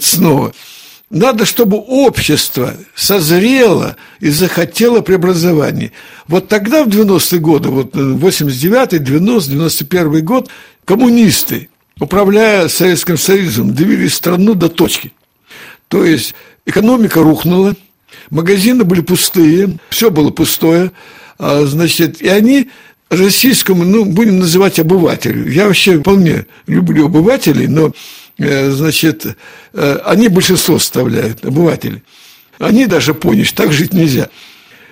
снова. 0.00 0.54
Надо, 1.08 1.44
чтобы 1.44 1.76
общество 1.76 2.74
созрело 2.96 3.96
и 4.18 4.28
захотело 4.28 5.02
преобразований. 5.02 5.92
Вот 6.26 6.48
тогда, 6.48 6.82
в 6.82 6.88
90-е 6.88 7.38
годы, 7.38 7.68
вот 7.68 7.94
89-й, 7.94 8.98
90 8.98 9.50
91 9.50 10.24
год, 10.24 10.50
коммунисты, 10.84 11.68
управляя 12.00 12.66
Советским 12.66 13.18
Союзом, 13.18 13.72
довели 13.72 14.08
страну 14.08 14.54
до 14.54 14.68
точки. 14.68 15.12
То 15.86 16.04
есть 16.04 16.34
экономика 16.64 17.22
рухнула, 17.22 17.76
магазины 18.30 18.82
были 18.82 19.00
пустые, 19.00 19.78
все 19.90 20.10
было 20.10 20.30
пустое, 20.30 20.90
а, 21.38 21.64
значит, 21.66 22.20
и 22.20 22.26
они 22.26 22.68
российскому, 23.10 23.84
ну, 23.84 24.04
будем 24.04 24.40
называть 24.40 24.80
обывателю. 24.80 25.48
Я 25.48 25.66
вообще 25.66 26.00
вполне 26.00 26.46
люблю 26.66 27.06
обывателей, 27.06 27.68
но, 27.68 27.92
значит, 28.38 29.26
э, 29.72 29.98
они 30.04 30.28
большинство 30.28 30.78
составляют, 30.78 31.44
обыватели. 31.44 32.02
Они 32.58 32.86
даже 32.86 33.14
поняли, 33.14 33.44
что 33.44 33.64
так 33.64 33.72
жить 33.72 33.92
нельзя. 33.92 34.28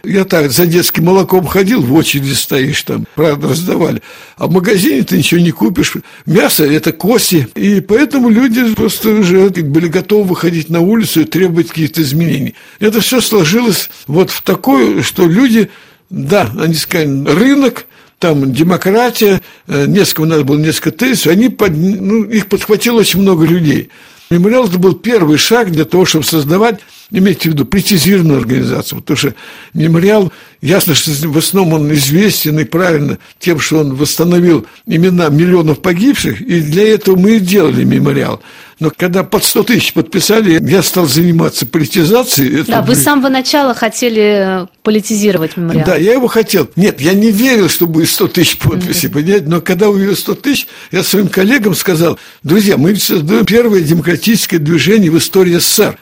Я 0.05 0.25
так 0.25 0.51
за 0.51 0.67
детским 0.67 1.05
молоком 1.05 1.47
ходил, 1.47 1.81
в 1.81 1.95
очереди 1.95 2.33
стоишь 2.35 2.83
там, 2.83 3.07
правда, 3.15 3.49
раздавали. 3.49 4.03
А 4.37 4.47
в 4.47 4.51
магазине 4.51 5.03
ты 5.03 5.17
ничего 5.17 5.41
не 5.41 5.51
купишь. 5.51 5.95
Мясо– 6.27 6.65
это 6.67 6.93
кости. 6.93 7.49
И 7.55 7.81
поэтому 7.81 8.29
люди 8.29 8.75
просто 8.75 9.11
уже 9.11 9.49
были 9.49 9.89
готовы 9.89 10.29
выходить 10.29 10.69
на 10.69 10.81
улицу 10.81 11.23
и 11.23 11.25
требовать 11.25 11.69
каких-то 11.69 12.03
изменений. 12.03 12.55
Это 12.81 13.01
все 13.01 13.23
сложилось 13.23 13.89
вот 14.07 14.31
в 14.31 14.43
такое, 14.43 15.03
что 15.03 15.27
люди, 15.27 15.71
да, 16.11 16.53
они 16.59 16.75
сказали, 16.75 17.25
рынок, 17.25 17.87
там 18.25 18.55
демократия, 18.55 19.43
э, 19.67 19.85
несколько, 19.85 20.23
у 20.23 20.25
нас 20.25 20.43
было 20.45 20.57
несколько 20.57 20.93
тезисов, 20.93 21.33
они 21.33 21.51
под, 21.51 21.73
ну, 21.77 22.25
их 22.25 22.47
подхватило 22.47 23.01
очень 23.01 23.21
много 23.21 23.45
людей. 23.45 23.91
Мемориал 24.31 24.67
это 24.67 24.79
был 24.79 24.95
первый 24.95 25.37
шаг 25.37 25.71
для 25.71 25.85
того, 25.85 26.07
чтобы 26.07 26.25
создавать, 26.25 26.81
имейте 27.11 27.51
в 27.51 27.53
виду, 27.53 27.65
прецизированную 27.65 28.39
организацию. 28.39 29.01
Потому 29.01 29.17
что 29.17 29.35
мемориал, 29.73 30.33
ясно, 30.61 30.95
что 30.95 31.11
в 31.29 31.39
основном 31.39 31.83
он 31.83 31.93
известен 31.95 32.59
и 32.59 32.65
правильно 32.65 33.19
тем, 33.39 33.61
что 33.61 33.79
он 33.79 33.95
восстановил 33.95 34.67
имена 34.87 35.29
миллионов 35.29 35.81
погибших, 35.81 36.41
и 36.41 36.61
для 36.61 36.95
этого 36.95 37.17
мы 37.17 37.37
и 37.37 37.41
делали 37.41 37.85
мемориал. 37.85 38.41
Но 38.81 38.91
когда 38.95 39.23
под 39.23 39.45
100 39.45 39.63
тысяч 39.65 39.93
подписали, 39.93 40.61
я 40.69 40.83
стал 40.83 41.07
заниматься 41.07 41.65
политизацией. 41.65 42.65
Да, 42.65 42.83
вы 42.83 42.97
с 42.97 43.03
самого 43.03 43.29
начала 43.29 43.73
хотели 43.73 44.67
политизировать 44.83 45.57
мемориал. 45.57 45.87
Да, 45.87 45.97
я 45.97 46.15
его 46.15 46.27
хотел. 46.27 46.69
Нет, 46.75 47.01
я 47.01 47.15
не 47.15 47.31
верил, 47.31 47.69
что 47.69 47.87
будет 47.87 48.09
100 48.09 48.29
тысяч 48.29 48.59
подписей, 48.59 49.09
mm-hmm. 49.09 49.13
понимаете? 49.13 49.47
Но 49.47 49.61
когда 49.61 49.89
увидел 49.89 50.17
100 50.17 50.35
тысяч, 50.35 50.67
я 50.91 51.03
своим 51.03 51.29
коллегам 51.29 51.75
сказал, 51.75 52.19
друзья, 52.43 52.77
мы 52.77 52.97
создаем 52.97 53.47
первое 53.47 53.81
демократическое 53.81 54.59
движение 54.59 55.11
в 55.11 55.19
истории 55.19 55.57
СССР. 55.59 55.97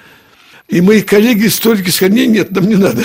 И 0.73 0.81
мои 0.81 1.03
коллеги, 1.03 1.49
историки 1.49 1.91
сказали, 1.91 2.25
нет, 2.25 2.51
нам 2.51 2.67
не 2.67 2.77
надо. 2.77 3.03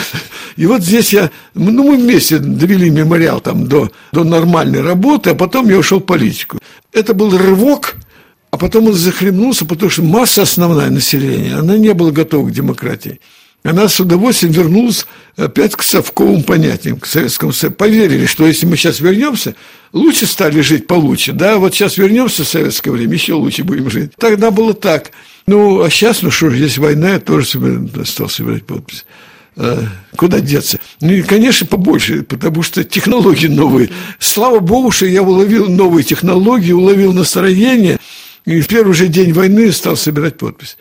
И 0.56 0.66
вот 0.66 0.84
здесь 0.84 1.12
я, 1.12 1.30
ну, 1.54 1.84
мы 1.84 1.98
вместе 1.98 2.38
довели 2.38 2.90
мемориал 2.90 3.42
там 3.42 3.68
до, 3.68 3.92
до 4.14 4.24
нормальной 4.24 4.80
работы, 4.80 5.32
а 5.32 5.36
потом 5.36 5.70
я 5.70 5.78
ушел 5.78 6.00
в 6.00 6.06
политику. 6.06 6.60
Это 6.94 7.14
был 7.14 7.38
рывок, 7.38 7.98
а 8.52 8.58
потом 8.58 8.88
он 8.88 8.94
захлебнулся, 8.94 9.66
потому 9.66 9.92
что 9.92 10.02
масса 10.02 10.44
основная 10.44 10.90
населения, 10.90 11.56
она 11.56 11.78
не 11.78 11.94
была 11.94 12.12
готова 12.12 12.48
к 12.48 12.54
демократии. 12.54 13.20
Она 13.64 13.90
с 13.90 14.00
удовольствием 14.00 14.54
вернулась 14.54 15.06
опять 15.36 15.76
к 15.76 15.84
совковым 15.84 16.44
понятиям, 16.44 17.00
к 17.00 17.06
Советскому 17.06 17.52
Союзу. 17.52 17.76
Поверили, 17.76 18.26
что 18.26 18.48
если 18.48 18.66
мы 18.66 18.78
сейчас 18.78 19.00
вернемся, 19.00 19.56
лучше 19.92 20.26
стали 20.26 20.62
жить 20.62 20.88
получше. 20.88 21.34
Да, 21.34 21.58
вот 21.58 21.74
сейчас 21.74 21.98
вернемся 21.98 22.44
в 22.44 22.48
советское 22.48 22.92
время, 22.92 23.14
еще 23.14 23.34
лучше 23.34 23.64
будем 23.64 23.90
жить. 23.90 24.12
Тогда 24.18 24.52
было 24.52 24.74
так. 24.74 25.12
Ну, 25.48 25.82
а 25.82 25.90
сейчас, 25.90 26.22
ну 26.22 26.32
что 26.32 26.50
ж, 26.50 26.56
здесь 26.56 26.78
война, 26.78 27.14
я 27.14 27.20
тоже 27.20 27.46
стал 28.06 28.30
собирать 28.30 28.66
подписи. 28.66 29.04
А, 29.58 29.84
куда 30.16 30.40
деться? 30.40 30.80
Ну 31.02 31.12
и, 31.12 31.22
конечно, 31.24 31.66
побольше, 31.66 32.24
потому 32.24 32.64
что 32.64 32.84
технологии 32.84 33.48
новые. 33.48 33.90
Слава 34.20 34.60
богу, 34.60 34.92
что 34.92 35.08
я 35.08 35.24
уловил 35.24 35.68
новые 35.68 36.04
технологии, 36.04 36.72
уловил 36.72 37.12
настроение, 37.12 37.98
и 38.46 38.62
в 38.62 38.68
первый 38.68 38.94
же 38.94 39.08
день 39.08 39.34
войны 39.34 39.72
стал 39.72 39.98
собирать 39.98 40.38
подписи. 40.38 40.76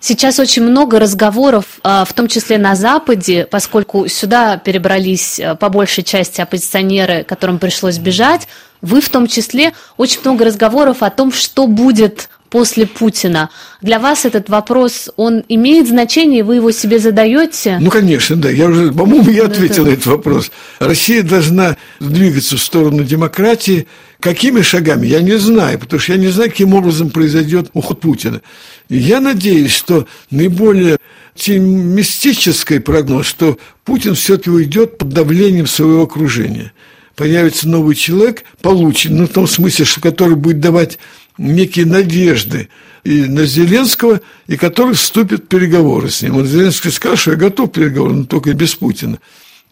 Сейчас 0.00 0.38
очень 0.38 0.62
много 0.62 1.00
разговоров, 1.00 1.80
а, 1.82 2.04
в 2.04 2.12
том 2.12 2.28
числе 2.28 2.56
на 2.58 2.76
Западе, 2.76 3.46
поскольку 3.50 4.06
сюда 4.06 4.56
перебрались 4.56 5.40
а, 5.40 5.56
по 5.56 5.68
большей 5.68 6.04
части 6.04 6.40
оппозиционеры, 6.40 7.24
которым 7.24 7.58
пришлось 7.58 7.98
бежать. 7.98 8.46
Вы 8.80 9.00
в 9.00 9.08
том 9.08 9.26
числе 9.26 9.72
очень 9.96 10.20
много 10.20 10.44
разговоров 10.44 11.02
о 11.02 11.10
том, 11.10 11.32
что 11.32 11.66
будет 11.66 12.28
после 12.50 12.86
Путина. 12.86 13.50
Для 13.82 13.98
вас 13.98 14.24
этот 14.24 14.48
вопрос, 14.48 15.10
он 15.16 15.44
имеет 15.48 15.88
значение, 15.88 16.44
вы 16.44 16.56
его 16.56 16.70
себе 16.70 16.98
задаете? 16.98 17.78
Ну, 17.80 17.90
конечно, 17.90 18.36
да. 18.36 18.50
Я 18.50 18.66
уже, 18.66 18.92
по-моему, 18.92 19.30
я 19.30 19.46
ответил 19.46 19.84
на 19.84 19.90
этот 19.90 20.06
вопрос. 20.06 20.50
Россия 20.78 21.22
должна 21.22 21.76
двигаться 22.00 22.56
в 22.56 22.60
сторону 22.60 23.04
демократии. 23.04 23.86
Какими 24.20 24.62
шагами, 24.62 25.06
я 25.06 25.20
не 25.20 25.38
знаю, 25.38 25.78
потому 25.78 26.00
что 26.00 26.12
я 26.12 26.18
не 26.18 26.28
знаю, 26.28 26.50
каким 26.50 26.74
образом 26.74 27.10
произойдет 27.10 27.70
уход 27.72 28.00
Путина. 28.00 28.40
Я 28.88 29.20
надеюсь, 29.20 29.72
что 29.72 30.08
наиболее 30.30 30.98
оптимистический 31.38 32.80
прогноз, 32.80 33.26
что 33.26 33.58
Путин 33.84 34.16
все-таки 34.16 34.50
уйдет 34.50 34.98
под 34.98 35.10
давлением 35.10 35.68
своего 35.68 36.02
окружения. 36.02 36.72
Появится 37.14 37.68
новый 37.68 37.94
человек, 37.94 38.42
получен, 38.60 39.16
ну, 39.16 39.26
в 39.26 39.30
том 39.30 39.46
смысле, 39.46 39.84
что 39.84 40.00
который 40.00 40.34
будет 40.34 40.60
давать 40.60 40.98
некие 41.38 41.86
надежды 41.86 42.68
и 43.04 43.22
на 43.22 43.44
Зеленского, 43.46 44.20
и 44.46 44.56
который 44.56 44.94
вступит 44.94 45.44
в 45.44 45.46
переговоры 45.46 46.10
с 46.10 46.22
ним. 46.22 46.34
Вот 46.34 46.46
Зеленский 46.46 46.90
сказал, 46.90 47.16
что 47.16 47.30
я 47.32 47.36
готов 47.36 47.70
к 47.70 47.74
переговорам, 47.74 48.20
но 48.20 48.24
только 48.24 48.52
без 48.52 48.74
Путина. 48.74 49.18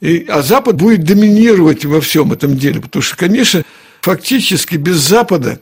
И, 0.01 0.27
а 0.29 0.43
Запад 0.43 0.77
будет 0.77 1.05
доминировать 1.05 1.85
во 1.85 2.01
всем 2.01 2.33
этом 2.33 2.57
деле, 2.57 2.81
потому 2.81 3.03
что, 3.03 3.17
конечно, 3.17 3.65
фактически 4.01 4.77
без 4.77 4.97
Запада 4.97 5.61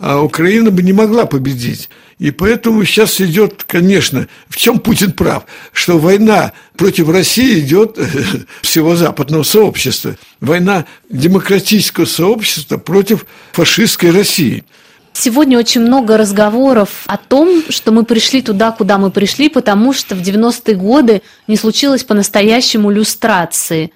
а 0.00 0.22
Украина 0.22 0.70
бы 0.70 0.82
не 0.82 0.94
могла 0.94 1.26
победить. 1.26 1.90
И 2.18 2.30
поэтому 2.30 2.84
сейчас 2.84 3.20
идет, 3.20 3.64
конечно, 3.64 4.28
в 4.48 4.56
чем 4.56 4.80
Путин 4.80 5.12
прав, 5.12 5.44
что 5.74 5.98
война 5.98 6.52
против 6.76 7.10
России 7.10 7.60
идет 7.60 7.98
всего 8.62 8.96
западного 8.96 9.42
сообщества. 9.42 10.16
Война 10.40 10.86
демократического 11.10 12.06
сообщества 12.06 12.78
против 12.78 13.26
фашистской 13.52 14.10
России. 14.10 14.64
Сегодня 15.12 15.58
очень 15.58 15.80
много 15.82 16.16
разговоров 16.16 17.02
о 17.06 17.16
том, 17.16 17.64
что 17.68 17.92
мы 17.92 18.04
пришли 18.04 18.42
туда, 18.42 18.70
куда 18.72 18.96
мы 18.96 19.10
пришли, 19.10 19.48
потому 19.48 19.92
что 19.92 20.14
в 20.14 20.20
90-е 20.20 20.76
годы 20.76 21.22
не 21.46 21.56
случилось 21.56 22.04
по-настоящему 22.04 22.90
люстрации. 22.90 23.92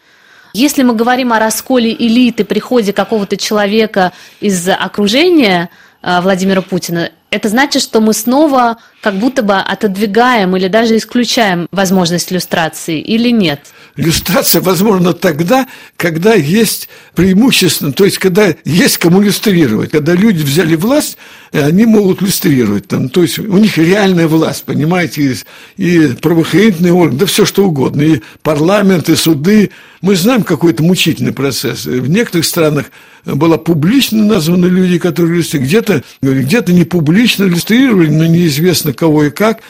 Если 0.53 0.83
мы 0.83 0.94
говорим 0.94 1.33
о 1.33 1.38
расколе 1.38 1.92
элиты, 1.92 2.44
приходе 2.44 2.92
какого-то 2.92 3.37
человека 3.37 4.12
из 4.40 4.68
окружения 4.68 5.70
э, 6.03 6.20
Владимира 6.20 6.62
Путина, 6.62 7.11
это 7.31 7.48
значит, 7.48 7.83
что 7.83 8.00
мы 8.00 8.12
снова 8.12 8.79
как 9.05 9.17
будто 9.17 9.43
бы 9.43 9.57
отодвигаем 9.57 10.57
или 10.57 10.67
даже 10.67 10.97
исключаем 10.97 11.69
возможность 11.71 12.33
иллюстрации 12.33 13.03
или 13.03 13.29
нет? 13.29 13.61
Иллюстрация 13.97 14.62
возможна 14.62 15.12
тогда, 15.12 15.69
когда 15.99 16.33
есть 16.33 16.88
преимущественно, 17.14 17.93
то 17.93 18.07
есть 18.07 18.17
когда 18.17 18.55
есть 18.64 18.97
кому 18.97 19.23
иллюстрировать. 19.23 19.90
Когда 19.90 20.14
люди 20.14 20.43
взяли 20.43 20.75
власть, 20.75 21.19
они 21.53 21.85
могут 21.85 22.23
иллюстрировать. 22.23 22.88
Там, 22.88 23.11
то 23.11 23.21
есть 23.21 23.38
у 23.38 23.59
них 23.59 23.77
реальная 23.77 24.27
власть, 24.27 24.64
понимаете, 24.64 25.37
и, 25.77 25.85
и 25.85 26.09
правоохранительные 26.14 26.95
органы, 26.95 27.19
да 27.19 27.27
все 27.27 27.45
что 27.45 27.67
угодно, 27.67 28.01
и 28.01 28.23
парламент, 28.43 29.11
и 29.11 29.17
суды. 29.17 29.71
Мы 30.01 30.17
знаем 30.17 30.45
какой-то 30.45 30.83
мучительный 30.83 31.33
процесс. 31.33 31.85
В 31.85 32.09
некоторых 32.09 32.47
странах 32.47 32.87
было 33.27 33.59
публично 33.59 34.25
названы 34.25 34.67
люди, 34.67 34.99
которые 34.99 35.37
иллюстрировали, 35.37 35.67
где-то 35.67 36.03
где 36.21 36.73
не 36.73 36.85
публично 36.85 37.45
иллюстрировали, 37.45 38.09
но 38.09 38.27
неизвестно 38.27 38.93
кого 38.94 39.24
и 39.24 39.30
как. 39.30 39.61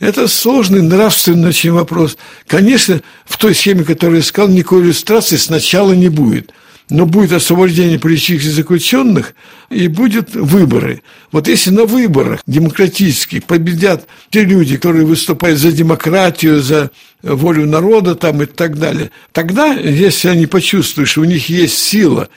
Это 0.00 0.28
сложный 0.28 0.82
нравственный 0.82 1.48
очень 1.48 1.72
вопрос. 1.72 2.16
Конечно, 2.46 3.00
в 3.24 3.36
той 3.36 3.54
схеме, 3.54 3.84
которую 3.84 4.18
я 4.18 4.22
сказал, 4.22 4.50
никакой 4.50 4.82
иллюстрации 4.82 5.36
сначала 5.36 5.92
не 5.92 6.08
будет. 6.08 6.52
Но 6.90 7.06
будет 7.06 7.32
освобождение 7.32 7.98
политических 7.98 8.42
заключенных 8.42 9.34
и 9.70 9.88
будут 9.88 10.34
выборы. 10.34 11.02
Вот 11.32 11.48
если 11.48 11.70
на 11.70 11.86
выборах 11.86 12.40
демократических 12.46 13.44
победят 13.44 14.06
те 14.28 14.44
люди, 14.44 14.76
которые 14.76 15.06
выступают 15.06 15.58
за 15.58 15.72
демократию, 15.72 16.60
за 16.60 16.90
волю 17.22 17.66
народа 17.66 18.14
там 18.14 18.42
и 18.42 18.46
так 18.46 18.78
далее, 18.78 19.10
тогда, 19.32 19.72
если 19.72 20.28
они 20.28 20.46
почувствуют, 20.46 21.08
что 21.08 21.22
у 21.22 21.24
них 21.24 21.48
есть 21.48 21.78
сила 21.78 22.28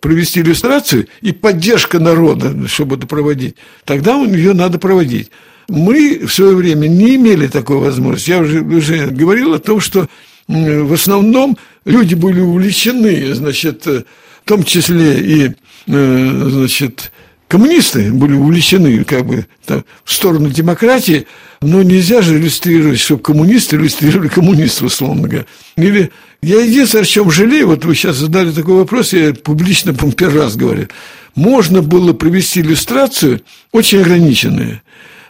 провести 0.00 0.40
иллюстрацию 0.40 1.06
и 1.22 1.32
поддержка 1.32 1.98
народа, 1.98 2.68
чтобы 2.68 2.96
это 2.96 3.06
проводить, 3.06 3.56
тогда 3.86 4.20
ее 4.20 4.52
надо 4.52 4.78
проводить. 4.78 5.30
Мы 5.68 6.26
в 6.26 6.32
свое 6.32 6.54
время 6.54 6.86
не 6.86 7.16
имели 7.16 7.46
такой 7.46 7.78
возможности. 7.78 8.30
Я 8.30 8.40
уже, 8.40 8.60
уже 8.60 9.06
говорил 9.06 9.54
о 9.54 9.58
том, 9.58 9.80
что 9.80 10.08
в 10.46 10.92
основном 10.92 11.56
люди 11.84 12.14
были 12.14 12.40
увлечены, 12.40 13.34
значит, 13.34 13.86
в 13.86 14.04
том 14.44 14.62
числе 14.62 15.20
и, 15.20 15.52
значит, 15.86 17.12
коммунисты 17.48 18.12
были 18.12 18.34
увлечены 18.34 19.04
как 19.04 19.26
бы 19.26 19.46
там, 19.64 19.84
в 20.04 20.12
сторону 20.12 20.50
демократии, 20.50 21.26
но 21.62 21.82
нельзя 21.82 22.20
же 22.20 22.36
иллюстрировать, 22.36 23.00
чтобы 23.00 23.22
коммунисты 23.22 23.76
иллюстрировали 23.76 24.28
коммунистов, 24.28 24.88
условно 24.88 25.28
говоря. 25.28 25.46
Или 25.76 26.10
я 26.42 26.60
единственное, 26.60 27.04
о 27.04 27.06
чем 27.06 27.30
жалею, 27.30 27.68
вот 27.68 27.84
вы 27.86 27.94
сейчас 27.94 28.16
задали 28.16 28.50
такой 28.50 28.74
вопрос, 28.74 29.14
я 29.14 29.32
публично, 29.32 29.94
по 29.94 30.10
первый 30.12 30.42
раз 30.42 30.56
говорю, 30.56 30.88
можно 31.34 31.80
было 31.80 32.12
провести 32.12 32.60
иллюстрацию 32.60 33.40
очень 33.72 34.00
ограниченную, 34.00 34.82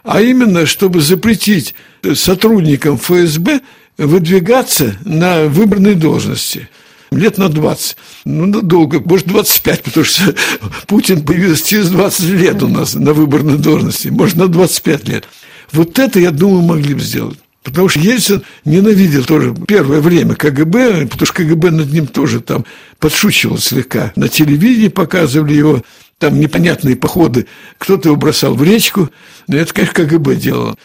а 0.05 0.21
именно, 0.21 0.65
чтобы 0.65 1.01
запретить 1.01 1.75
сотрудникам 2.13 2.97
ФСБ 2.97 3.61
выдвигаться 3.97 4.97
на 5.03 5.45
выбранные 5.45 5.95
должности– 5.95 6.69
лет 7.15 7.37
на 7.37 7.49
20. 7.49 7.97
Ну, 8.25 8.61
долго, 8.61 8.99
может, 8.99 9.27
25, 9.27 9.83
потому 9.83 10.05
что 10.05 10.35
Путин 10.87 11.23
появился 11.23 11.67
через 11.67 11.89
20 11.89 12.23
лет 12.29 12.63
у 12.63 12.67
нас 12.67 12.93
на 12.95 13.13
выборной 13.13 13.57
должности, 13.57 14.09
может, 14.09 14.35
на 14.35 14.47
25 14.47 15.07
лет. 15.07 15.27
Вот 15.71 15.97
это, 15.99 16.19
я 16.19 16.31
думаю, 16.31 16.61
могли 16.61 16.93
бы 16.93 17.01
сделать. 17.01 17.39
Потому 17.63 17.89
что 17.89 17.99
Ельцин 17.99 18.43
ненавидел 18.63 19.25
тоже 19.25 19.55
первое 19.67 19.99
время 19.99 20.35
КГБ, 20.35 21.07
потому 21.07 21.25
что 21.25 21.33
КГБ 21.33 21.71
над 21.71 21.91
ним 21.91 22.05
тоже 22.05 22.39
там 22.39 22.63
подшучивал 22.99 23.57
слегка. 23.57 24.13
На 24.15 24.27
телевидении 24.27 24.89
показывали 24.89 25.55
его 25.55 25.81
там 26.19 26.39
непонятные 26.39 26.95
походы. 26.95 27.47
Кто-то 27.77 28.09
его 28.09 28.15
бросал 28.15 28.53
в 28.55 28.63
речку. 28.63 29.09
Но 29.47 29.57
это, 29.57 29.73
конечно, 29.73 30.05
КГБ 30.05 30.35
делало. 30.35 30.75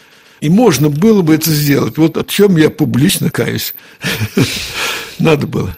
И 0.41 0.49
можно 0.49 0.89
было 0.89 1.23
бы 1.23 1.35
это 1.35 1.51
сделать. 1.51 1.99
Вот 1.99 2.17
о 2.17 2.25
чем 2.25 2.57
я 2.57 2.71
публично 2.71 3.31
каюсь. 3.31 3.75
Надо 5.19 5.47
было. 5.47 5.77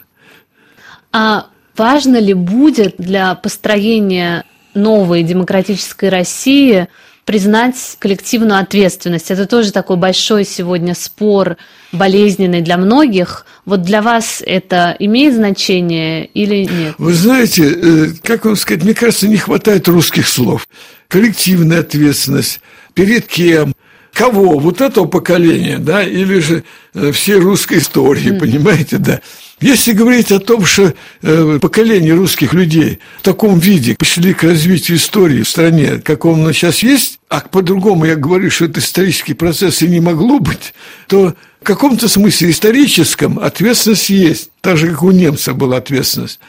А 1.11 1.47
важно 1.77 2.17
ли 2.17 2.33
будет 2.33 2.95
для 2.97 3.35
построения 3.35 4.45
новой 4.73 5.23
демократической 5.23 6.09
России 6.09 6.87
признать 7.25 7.75
коллективную 7.99 8.59
ответственность? 8.59 9.31
Это 9.31 9.45
тоже 9.45 9.71
такой 9.71 9.97
большой 9.97 10.45
сегодня 10.45 10.95
спор, 10.95 11.57
болезненный 11.91 12.61
для 12.61 12.77
многих. 12.77 13.45
Вот 13.65 13.81
для 13.81 14.01
вас 14.01 14.41
это 14.45 14.95
имеет 14.99 15.35
значение 15.35 16.25
или 16.25 16.65
нет? 16.65 16.95
Вы 16.97 17.13
знаете, 17.13 17.63
э, 17.63 18.07
как 18.23 18.45
вам 18.45 18.55
сказать, 18.55 18.83
мне 18.83 18.93
кажется, 18.93 19.27
не 19.27 19.37
хватает 19.37 19.87
русских 19.87 20.27
слов. 20.27 20.67
Коллективная 21.07 21.79
ответственность. 21.79 22.61
Перед 22.93 23.27
кем? 23.27 23.73
Кого? 24.13 24.59
Вот 24.59 24.79
этого 24.79 25.05
поколения, 25.05 25.79
да, 25.79 26.03
или 26.03 26.37
же 26.39 26.63
э, 26.93 27.11
всей 27.11 27.37
русской 27.37 27.79
истории, 27.79 28.31
mm. 28.31 28.39
понимаете, 28.39 28.97
да. 28.99 29.21
Если 29.59 29.93
говорить 29.93 30.31
о 30.31 30.39
том, 30.39 30.65
что 30.65 30.93
э, 31.21 31.59
поколение 31.59 32.13
русских 32.13 32.53
людей 32.53 32.99
в 33.19 33.23
таком 33.23 33.57
виде 33.57 33.95
пришли 33.95 34.33
к 34.33 34.43
развитию 34.43 34.97
истории 34.97 35.41
в 35.41 35.49
стране, 35.49 35.99
как 36.03 36.25
он 36.25 36.53
сейчас 36.53 36.83
есть, 36.83 37.19
а 37.27 37.39
по-другому 37.39 38.05
я 38.05 38.15
говорю, 38.15 38.51
что 38.51 38.65
это 38.65 38.81
исторический 38.81 39.33
процесс 39.33 39.81
и 39.81 39.87
не 39.87 39.99
могло 39.99 40.39
быть, 40.39 40.75
то 41.07 41.33
в 41.61 41.65
каком-то 41.65 42.07
смысле 42.07 42.51
историческом 42.51 43.39
ответственность 43.39 44.09
есть, 44.09 44.49
так 44.61 44.77
же, 44.77 44.89
как 44.89 45.01
у 45.01 45.11
немцев 45.11 45.55
была 45.55 45.77
ответственность. 45.77 46.39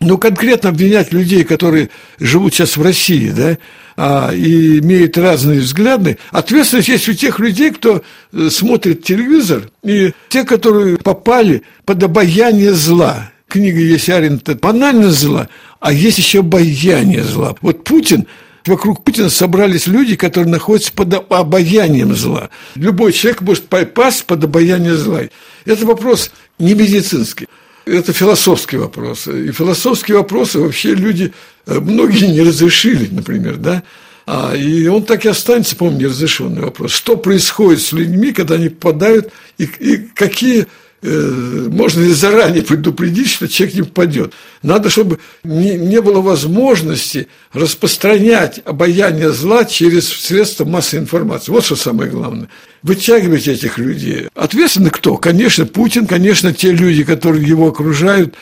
Но 0.00 0.16
конкретно 0.16 0.70
обвинять 0.70 1.12
людей, 1.12 1.44
которые 1.44 1.90
живут 2.18 2.54
сейчас 2.54 2.78
в 2.78 2.82
России, 2.82 3.30
да, 3.30 3.58
а, 3.98 4.32
и 4.32 4.78
имеют 4.78 5.18
разные 5.18 5.60
взгляды, 5.60 6.16
ответственность 6.30 6.88
есть 6.88 7.08
у 7.10 7.12
тех 7.12 7.38
людей, 7.38 7.70
кто 7.70 8.02
э, 8.32 8.48
смотрит 8.50 9.04
телевизор, 9.04 9.70
и 9.84 10.12
те, 10.30 10.44
которые 10.44 10.96
попали 10.96 11.64
под 11.84 12.02
обаяние 12.02 12.72
зла. 12.72 13.30
Книга 13.46 13.78
Есарин– 13.80 14.36
это 14.42 14.54
банально 14.54 15.10
зла, 15.10 15.48
а 15.80 15.92
есть 15.92 16.16
еще 16.16 16.40
обаяние 16.40 17.22
зла. 17.22 17.54
Вот 17.60 17.84
Путин 17.84 18.26
Вокруг 18.66 19.04
Путина 19.04 19.30
собрались 19.30 19.86
люди, 19.86 20.16
которые 20.16 20.50
находятся 20.50 20.92
под 20.92 21.14
обаянием 21.32 22.14
зла. 22.14 22.50
Любой 22.74 23.14
человек 23.14 23.40
может 23.40 23.68
попасть 23.68 24.26
под 24.26 24.44
обаяние 24.44 24.96
зла. 24.96 25.22
Это 25.64 25.86
вопрос 25.86 26.30
не 26.58 26.74
медицинский 26.74 27.48
это 27.86 28.12
философский 28.12 28.76
вопрос. 28.76 29.28
И 29.28 29.52
философские 29.52 30.18
вопросы 30.18 30.58
вообще 30.58 30.94
люди, 30.94 31.32
э, 31.66 31.78
многие 31.80 32.26
не 32.26 32.42
разрешили, 32.42 33.08
например, 33.10 33.56
да. 33.56 33.82
А, 34.26 34.54
и 34.54 34.86
он 34.86 35.04
так 35.04 35.24
и 35.24 35.28
останется, 35.28 35.76
по-моему, 35.76 36.00
неразрешенный 36.00 36.62
вопрос. 36.62 36.92
Что 36.92 37.16
происходит 37.16 37.82
с 37.82 37.92
людьми, 37.92 38.32
когда 38.32 38.54
они 38.54 38.68
попадают, 38.68 39.32
и, 39.58 39.64
и 39.64 39.96
какие 40.14 40.66
можно 41.02 42.02
ли 42.02 42.12
заранее 42.12 42.62
предупредить, 42.62 43.30
что 43.30 43.48
человек 43.48 43.76
не 43.76 43.82
попадет. 43.82 44.34
Надо, 44.62 44.90
чтобы 44.90 45.18
не, 45.42 45.78
не 45.78 46.00
было 46.02 46.20
возможности 46.20 47.28
распространять 47.52 48.60
обаяние 48.64 49.32
зла 49.32 49.64
через 49.64 50.08
средства 50.08 50.64
массовой 50.66 51.02
информации. 51.02 51.52
Вот 51.52 51.64
что 51.64 51.76
самое 51.76 52.10
главное. 52.10 52.48
Вытягивать 52.82 53.48
этих 53.48 53.78
людей. 53.78 54.28
Ответственны 54.34 54.90
кто? 54.90 55.16
Конечно, 55.16 55.64
Путин, 55.64 56.06
конечно, 56.06 56.52
те 56.52 56.70
люди, 56.70 57.02
которые 57.02 57.46
его 57.46 57.68
окружают. 57.68 58.34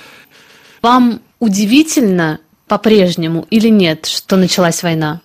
Вам 0.83 1.21
удивительно 1.38 2.40
по-прежнему 2.66 3.47
или 3.51 3.68
нет, 3.68 4.07
что 4.07 4.37
началась 4.37 4.83
война? 4.83 5.21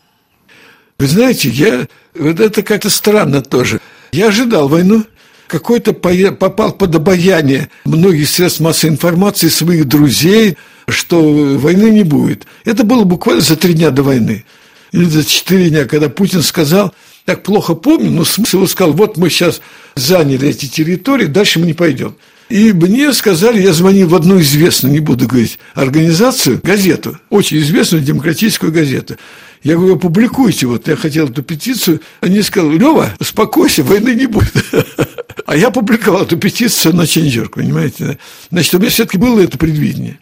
Вы 1.00 1.08
знаете, 1.08 1.50
я, 1.50 1.88
вот 2.14 2.40
это 2.40 2.62
как-то 2.62 2.90
странно 2.90 3.42
тоже. 3.42 3.80
Я 4.12 4.28
ожидал 4.28 4.68
войну, 4.68 5.06
какой-то 5.54 5.94
попал 5.94 6.72
под 6.72 6.96
обаяние 6.96 7.70
многих 7.86 8.28
средств 8.28 8.60
массовой 8.60 8.94
информации, 8.94 9.50
своих 9.50 9.86
друзей, 9.86 10.58
что 10.88 11.22
войны 11.22 11.92
не 11.92 12.02
будет. 12.02 12.48
Это 12.66 12.84
было 12.84 13.04
буквально 13.04 13.42
за 13.42 13.56
три 13.56 13.76
дня 13.76 13.92
до 13.92 14.02
войны. 14.02 14.46
Или 14.92 15.06
за 15.06 15.24
четыре 15.24 15.70
дня, 15.70 15.86
когда 15.86 16.10
Путин 16.10 16.42
сказал, 16.42 16.92
так 17.26 17.44
плохо 17.44 17.76
помню, 17.76 18.10
но 18.10 18.26
смысл 18.26 18.58
его 18.58 18.68
сказал, 18.68 18.94
вот 18.94 19.18
мы 19.18 19.30
сейчас 19.30 19.62
заняли 19.96 20.50
эти 20.50 20.66
территории, 20.66 21.28
дальше 21.28 21.60
мы 21.60 21.68
не 21.68 21.74
пойдем. 21.74 22.16
И 22.50 22.74
мне 22.74 23.14
сказали, 23.14 23.62
я 23.62 23.74
звонил 23.74 24.10
в 24.10 24.16
одну 24.16 24.40
известную, 24.40 24.92
не 24.92 25.02
буду 25.02 25.28
говорить, 25.28 25.60
организацию, 25.76 26.62
газету, 26.64 27.20
очень 27.30 27.60
известную 27.60 28.04
демократическую 28.04 28.72
газету. 28.72 29.18
Я 29.64 29.76
говорю, 29.76 29.96
опубликуйте, 29.96 30.68
вот 30.68 30.88
я 30.88 30.96
хотел 30.98 31.30
эту 31.30 31.42
петицию. 31.42 32.02
Они 32.20 32.42
сказали, 32.42 32.78
Лева, 32.78 33.14
успокойся, 33.20 33.84
войны 33.84 34.14
не 34.16 34.28
будет. 34.28 34.54
А 35.46 35.58
я 35.58 35.72
публиковал 35.72 36.24
эту 36.24 36.38
петицию 36.38 36.96
на 36.96 37.02
Change.org, 37.02 37.56
понимаете? 37.56 38.18
Значит, 38.50 38.74
у 38.76 38.80
меня 38.80 38.90
все-таки 38.90 39.18
было 39.18 39.42
это 39.42 39.58
предвидение. 39.58 40.20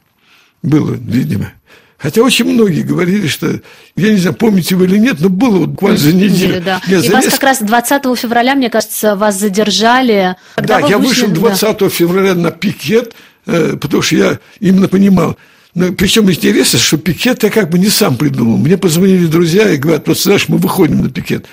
Было, 0.64 0.94
видимо. 0.94 1.54
Хотя 1.98 2.24
очень 2.24 2.46
многие 2.46 2.82
говорили, 2.82 3.28
что, 3.28 3.62
я 3.96 4.12
не 4.12 4.18
знаю, 4.18 4.36
помните 4.36 4.76
вы 4.76 4.86
или 4.86 4.98
нет, 4.98 5.18
но 5.20 5.30
было 5.30 5.60
вот 5.60 5.70
буквально 5.70 6.00
за 6.00 6.14
неделю. 6.14 6.62
Да. 6.66 6.82
Нет, 6.88 7.06
И 7.06 7.10
вас 7.10 7.26
несколько... 7.26 7.32
как 7.32 7.44
раз 7.44 7.60
20 7.62 8.20
февраля, 8.20 8.56
мне 8.56 8.70
кажется, 8.72 9.16
вас 9.16 9.38
задержали. 9.38 10.36
Когда 10.56 10.80
да, 10.80 10.88
я 10.88 10.98
вышли... 10.98 11.26
вышел 11.26 11.36
20 11.36 11.78
да. 11.78 11.90
февраля 11.90 12.34
на 12.34 12.50
пикет, 12.50 13.14
э, 13.46 13.78
потому 13.80 14.02
что 14.02 14.16
я 14.16 14.40
именно 14.60 14.88
понимал, 14.88 15.38
но 15.74 15.92
причем 15.94 16.30
интересно, 16.30 16.80
что 16.80 16.98
пикет 16.98 17.44
я 17.44 17.50
как 17.50 17.70
бы 17.70 17.80
не 17.80 17.90
сам 17.90 18.18
придумал. 18.18 18.58
Мне 18.58 18.78
позвонили 18.78 19.26
друзья 19.26 19.70
и 19.70 19.78
говорят, 19.78 20.08
вот 20.08 20.20
знаешь, 20.20 20.50
мы 20.50 20.58
выходим 20.58 21.02
на 21.02 21.10
пикет. 21.10 21.46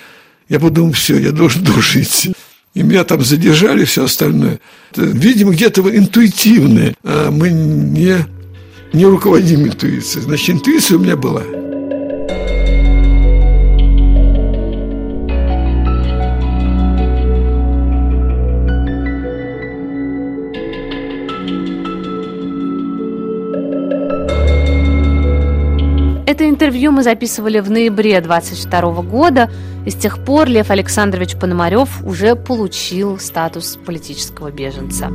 Я 0.48 0.58
подумал, 0.58 0.92
все, 0.92 1.18
я 1.18 1.32
должен 1.32 1.64
тоже 1.74 2.02
идти 2.02 2.34
и 2.78 2.82
меня 2.82 3.02
там 3.02 3.22
задержали, 3.22 3.84
все 3.84 4.04
остальное. 4.04 4.60
Видимо, 4.94 5.52
где-то 5.52 5.82
интуитивное, 5.96 6.94
а 7.02 7.30
мы 7.30 7.50
не, 7.50 8.16
не 8.92 9.04
руководим 9.04 9.66
интуицией. 9.66 10.24
Значит, 10.24 10.50
интуиция 10.50 10.96
у 10.96 11.00
меня 11.00 11.16
была. 11.16 11.42
Это 26.38 26.48
интервью 26.48 26.92
мы 26.92 27.02
записывали 27.02 27.58
в 27.58 27.68
ноябре 27.68 28.20
22 28.20 29.02
года, 29.02 29.50
и 29.84 29.90
с 29.90 29.96
тех 29.96 30.24
пор 30.24 30.46
Лев 30.46 30.70
Александрович 30.70 31.34
Пономарев 31.34 32.00
уже 32.04 32.36
получил 32.36 33.18
статус 33.18 33.76
политического 33.84 34.52
беженца. 34.52 35.10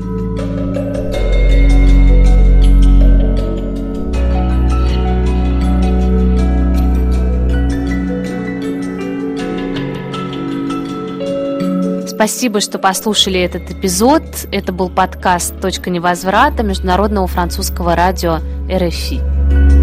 Спасибо, 12.06 12.60
что 12.60 12.80
послушали 12.80 13.40
этот 13.40 13.72
эпизод. 13.72 14.24
Это 14.52 14.74
был 14.74 14.90
подкаст 14.90 15.58
«Точка 15.62 15.90
невозврата» 15.90 16.64
Международного 16.64 17.28
французского 17.28 17.96
радио 17.96 18.40
РФИ. 18.70 19.83